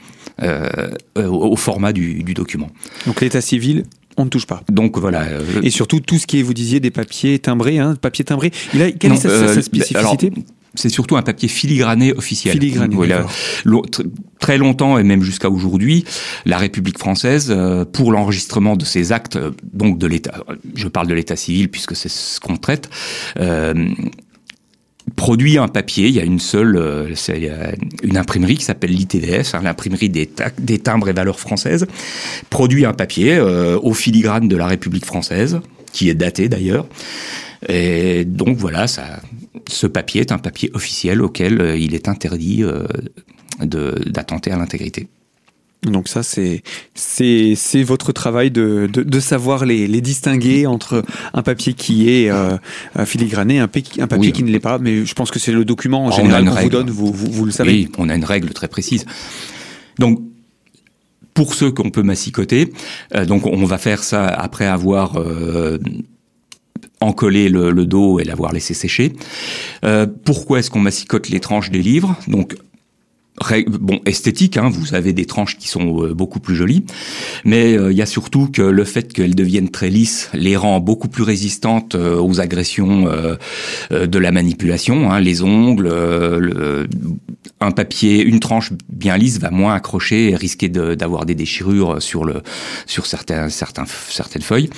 au, 1.17 1.57
format 1.57 1.93
du, 1.93 2.23
du 2.23 2.35
document. 2.35 2.71
Donc 3.07 3.21
l'état 3.21 3.41
civil 3.41 3.85
on 4.19 4.25
ne 4.25 4.31
touche 4.31 4.47
pas. 4.47 4.63
Donc 4.69 4.99
voilà. 4.99 5.23
Euh, 5.23 5.63
Et 5.63 5.71
surtout 5.71 6.01
tout 6.01 6.19
ce 6.19 6.27
qui 6.27 6.41
est, 6.41 6.43
vous 6.43 6.55
disiez, 6.55 6.81
des 6.81 6.91
papiers 6.91 7.39
timbrés, 7.39 7.79
hein, 7.79 7.95
papier 7.95 8.25
timbré. 8.25 8.51
Il 8.75 8.83
a, 8.83 8.91
quelle 8.91 9.13
est 9.13 9.17
sa, 9.17 9.29
euh, 9.29 9.63
spécificité 9.63 10.33
c'est 10.75 10.91
surtout 10.91 11.17
un 11.17 11.23
papier 11.23 11.49
filigrané 11.49 12.13
officiel. 12.13 12.53
Filigrané, 12.53 12.95
voilà. 12.95 13.27
Très 14.39 14.59
longtemps 14.59 14.99
et 14.99 15.03
même 15.03 15.23
jusqu'à 15.23 15.49
aujourd'hui, 15.49 16.05
la 16.45 16.59
République 16.59 16.99
française, 16.99 17.57
pour 17.93 18.13
l'enregistrement 18.13 18.77
de 18.77 18.85
ses 18.85 19.11
actes, 19.11 19.39
donc 19.73 19.99
de 19.99 20.07
l'État, 20.07 20.45
je 20.77 20.87
parle 20.87 21.09
de 21.09 21.15
l'État 21.15 21.37
civil 21.37 21.69
puisque 21.69 21.97
c'est 21.97 22.11
ce 22.11 22.39
qu'on 22.39 22.59
traite, 22.59 22.91
euh, 23.41 23.89
produit 25.19 25.59
un 25.59 25.69
papier. 25.69 26.07
Il 26.09 26.15
y 26.15 26.21
a 26.21 26.25
une 26.25 26.39
seule, 26.39 26.77
euh, 26.77 27.15
c'est 27.15 27.51
une 28.03 28.17
imprimerie 28.17 28.57
qui 28.57 28.65
s'appelle 28.65 28.93
l'ITVS, 28.93 29.55
hein, 29.55 29.61
l'imprimerie 29.63 30.09
des, 30.09 30.79
timbres 30.79 31.09
et 31.09 31.13
valeurs 31.13 31.41
françaises, 31.41 31.87
produit 32.49 32.87
un 32.87 32.95
papier 32.95 33.35
euh, 33.35 33.79
au 33.83 33.93
filigrane 33.93 34.49
de 34.49 34.57
la 34.57 34.67
République 34.67 35.05
française, 35.05 35.61
qui 35.93 36.09
est 36.09 36.15
daté 36.15 36.49
d'ailleurs. 36.49 36.87
Et 37.69 38.25
donc 38.25 38.57
voilà, 38.57 38.87
ce 38.87 39.87
papier 39.89 40.21
est 40.21 40.33
un 40.33 40.39
papier 40.39 40.71
officiel 40.73 41.21
auquel 41.21 41.61
euh, 41.61 41.77
il 41.77 41.95
est 41.95 42.09
interdit 42.09 42.65
d'attenter 43.61 44.53
à 44.53 44.57
l'intégrité. 44.57 45.09
Donc 45.85 46.09
ça, 46.09 46.23
c'est 46.23 46.63
c'est 46.95 47.83
votre 47.85 48.13
travail 48.13 48.51
de, 48.51 48.89
de, 48.93 49.03
de 49.03 49.21
savoir 49.21 49.65
les, 49.65 49.87
les, 49.87 50.01
distinguer 50.01 50.67
entre 50.67 51.05
un 51.35 51.43
papier 51.43 51.75
qui 51.75 52.11
est 52.11 52.31
euh, 52.31 52.57
filigrané, 53.05 53.61
un, 53.61 53.65
un 53.65 54.07
papier 54.07 54.33
qui 54.33 54.43
ne 54.43 54.51
l'est 54.51 54.59
pas. 54.59 54.79
Mais 54.79 55.07
je 55.07 55.15
pense 55.15 55.31
que 55.31 55.39
c'est 55.39 55.53
le 55.53 55.65
document 55.65 56.07
en 56.07 56.11
général 56.11 56.45
qu'on 56.47 56.55
vous 56.55 56.69
donne, 56.69 56.91
vous, 56.91 57.13
vous, 57.13 57.31
vous, 57.31 57.45
le 57.45 57.53
savez. 57.53 57.71
Oui, 57.71 57.89
on 57.97 58.09
a 58.09 58.17
une 58.17 58.25
règle 58.25 58.51
très 58.51 58.67
précise. 58.67 59.07
Donc 59.99 60.21
pour 61.39 61.55
ceux 61.55 61.71
qu'on 61.71 61.91
peut 61.91 62.03
massicoter, 62.03 62.73
euh, 63.15 63.25
donc 63.25 63.47
on 63.47 63.65
va 63.65 63.79
faire 63.79 64.03
ça 64.03 64.27
après 64.27 64.67
avoir 64.67 65.21
euh, 65.21 65.79
encollé 67.01 67.49
le, 67.49 67.71
le, 67.71 67.87
dos 67.87 68.19
et 68.19 68.25
l'avoir 68.25 68.53
laissé 68.53 68.75
sécher. 68.75 69.13
Euh, 69.85 70.07
pourquoi 70.25 70.59
est-ce 70.59 70.71
qu'on 70.73 70.81
massicote 70.81 71.29
les 71.29 71.39
tranches 71.39 71.71
des 71.71 71.83
livres? 71.83 72.17
Donc 72.27 72.57
bon 73.67 74.01
esthétique, 74.05 74.57
hein, 74.57 74.69
vous 74.69 74.95
avez 74.95 75.13
des 75.13 75.25
tranches 75.25 75.57
qui 75.59 75.69
sont 75.69 76.03
euh, 76.03 76.15
beaucoup 76.15 76.41
plus 76.41 76.55
jolies, 76.55 76.85
mais 77.45 77.77
euh, 77.77 77.93
il 77.93 77.97
y 77.97 78.03
a 78.03 78.07
surtout 78.07 78.49
que 78.53 78.63
le 78.63 78.85
fait 78.85 79.13
qu'elles 79.13 79.35
deviennent 79.35 79.71
très 79.71 79.91
lisses 79.91 80.31
les 80.35 80.57
rend 80.57 80.81
beaucoup 80.81 81.09
plus 81.09 81.23
résistantes 81.23 81.95
euh, 81.95 82.21
aux 82.21 82.41
agressions 82.41 83.09
de 83.91 84.19
la 84.19 84.33
manipulation. 84.33 85.11
Hein, 85.11 85.21
les 85.21 85.43
ongles, 85.43 85.93
un 87.61 87.71
papier, 87.71 88.23
une 88.23 88.41
tranche 88.41 88.73
bien 88.89 89.17
lisse 89.17 89.39
va 89.39 89.51
moins 89.51 89.75
accrocher 89.75 90.31
et 90.31 90.37
risquer 90.37 90.69
d'avoir 90.69 91.27
des 91.27 91.35
déchirures 91.35 92.01
sur 92.03 92.25
le 92.25 92.43
sur 92.87 93.07
certains 93.07 93.49
certains 93.49 93.85
certaines 94.09 94.43
feuilles. 94.43 94.71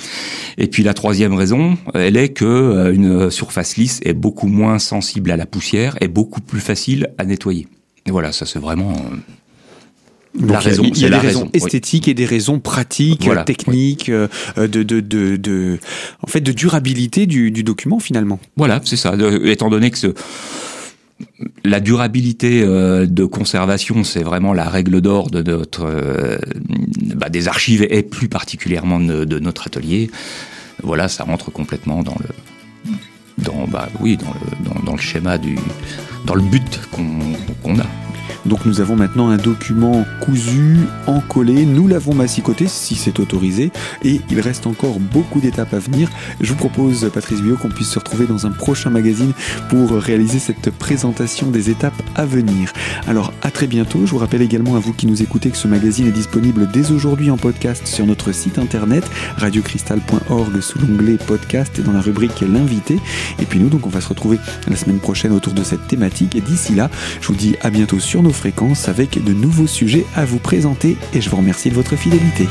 Et 0.57 0.67
puis 0.67 0.83
la 0.83 0.93
troisième 0.93 1.33
raison, 1.33 1.77
elle 1.93 2.17
est 2.17 2.29
que 2.29 2.91
une 2.93 3.29
surface 3.29 3.77
lisse 3.77 3.99
est 4.03 4.13
beaucoup 4.13 4.47
moins 4.47 4.79
sensible 4.79 5.31
à 5.31 5.37
la 5.37 5.45
poussière 5.45 5.97
et 6.01 6.07
beaucoup 6.07 6.41
plus 6.41 6.61
facile 6.61 7.09
à 7.17 7.25
nettoyer. 7.25 7.67
Et 8.05 8.11
voilà, 8.11 8.31
ça 8.31 8.45
c'est 8.45 8.59
vraiment 8.59 8.91
euh, 8.91 10.45
la 10.47 10.59
raison. 10.59 10.83
Il 10.83 10.97
y 10.97 11.05
a, 11.05 11.09
des 11.09 11.17
raisons 11.17 11.49
esthétiques 11.53 12.07
et 12.07 12.13
des 12.13 12.25
raisons 12.25 12.59
pratiques, 12.59 13.29
techniques, 13.45 14.09
euh, 14.09 14.27
de, 14.57 14.83
de, 14.83 14.99
de, 14.99 15.35
de, 15.35 15.79
en 16.23 16.27
fait, 16.27 16.41
de 16.41 16.51
durabilité 16.51 17.25
du, 17.25 17.51
du 17.51 17.63
document 17.63 17.99
finalement. 17.99 18.39
Voilà, 18.57 18.81
c'est 18.83 18.97
ça. 18.97 19.15
étant 19.43 19.69
donné 19.69 19.91
que 19.91 19.97
ce, 19.97 20.13
la 21.63 21.79
durabilité 21.79 22.61
euh, 22.63 23.05
de 23.05 23.25
conservation, 23.25 24.03
c'est 24.03 24.23
vraiment 24.23 24.53
la 24.53 24.69
règle 24.69 25.01
d'or 25.01 25.29
de 25.29 25.41
notre 25.41 25.85
euh, 25.85 26.37
bah, 27.15 27.29
des 27.29 27.47
archives 27.47 27.85
et 27.89 28.03
plus 28.03 28.29
particulièrement 28.29 28.99
de, 28.99 29.39
notre 29.39 29.67
atelier. 29.67 30.09
Voilà, 30.83 31.07
ça 31.07 31.23
rentre 31.23 31.51
complètement 31.51 32.03
dans 32.03 32.15
le 32.19 33.43
dans 33.43 33.65
bah 33.67 33.89
oui 33.99 34.17
dans 34.17 34.33
le 34.33 34.85
dans, 34.85 34.91
le 34.91 35.01
schéma 35.01 35.37
du 35.37 35.55
dans 36.25 36.35
le 36.35 36.41
but 36.41 36.79
qu'on 36.91 37.79
a. 37.79 38.10
Donc 38.45 38.65
nous 38.65 38.81
avons 38.81 38.95
maintenant 38.95 39.29
un 39.29 39.37
document 39.37 40.05
cousu, 40.21 40.77
encollé, 41.07 41.65
nous 41.65 41.87
l'avons 41.87 42.13
massicoté 42.13 42.67
si 42.67 42.95
c'est 42.95 43.19
autorisé 43.19 43.71
et 44.03 44.21
il 44.29 44.39
reste 44.39 44.67
encore 44.67 44.99
beaucoup 44.99 45.39
d'étapes 45.39 45.73
à 45.73 45.79
venir. 45.79 46.09
Je 46.39 46.49
vous 46.49 46.57
propose, 46.57 47.09
Patrice 47.13 47.41
Bio, 47.41 47.55
qu'on 47.57 47.69
puisse 47.69 47.89
se 47.89 47.99
retrouver 47.99 48.25
dans 48.25 48.45
un 48.45 48.51
prochain 48.51 48.89
magazine 48.89 49.33
pour 49.69 49.91
réaliser 49.91 50.39
cette 50.39 50.69
présentation 50.71 51.49
des 51.51 51.69
étapes 51.69 52.01
à 52.15 52.25
venir. 52.25 52.73
Alors 53.07 53.33
à 53.41 53.51
très 53.51 53.67
bientôt, 53.67 54.05
je 54.05 54.11
vous 54.11 54.17
rappelle 54.17 54.41
également 54.41 54.75
à 54.75 54.79
vous 54.79 54.93
qui 54.93 55.07
nous 55.07 55.21
écoutez 55.21 55.49
que 55.49 55.57
ce 55.57 55.67
magazine 55.67 56.07
est 56.07 56.11
disponible 56.11 56.69
dès 56.71 56.91
aujourd'hui 56.91 57.31
en 57.31 57.37
podcast 57.37 57.87
sur 57.87 58.05
notre 58.05 58.31
site 58.31 58.57
internet 58.57 59.03
radiocristal.org 59.37 60.59
sous 60.61 60.79
l'onglet 60.79 61.17
podcast 61.17 61.79
et 61.79 61.81
dans 61.81 61.93
la 61.93 62.01
rubrique 62.01 62.41
l'invité. 62.41 62.99
Et 63.39 63.45
puis 63.45 63.59
nous 63.59 63.69
donc 63.69 63.85
on 63.85 63.89
va 63.89 64.01
se 64.01 64.09
retrouver 64.09 64.39
la 64.67 64.75
semaine 64.75 64.99
prochaine 64.99 65.31
autour 65.31 65.53
de 65.53 65.63
cette 65.63 65.87
thématique 65.87 66.35
et 66.35 66.41
d'ici 66.41 66.75
là, 66.75 66.89
je 67.21 67.27
vous 67.27 67.35
dis 67.35 67.55
à 67.61 67.69
bientôt 67.69 67.99
sur 68.01 68.23
nos 68.23 68.33
fréquences 68.33 68.89
avec 68.89 69.23
de 69.23 69.31
nouveaux 69.33 69.67
sujets 69.67 70.05
à 70.15 70.25
vous 70.25 70.39
présenter 70.39 70.97
et 71.13 71.21
je 71.21 71.29
vous 71.29 71.37
remercie 71.37 71.69
de 71.69 71.75
votre 71.75 71.95
fidélité. 71.95 72.47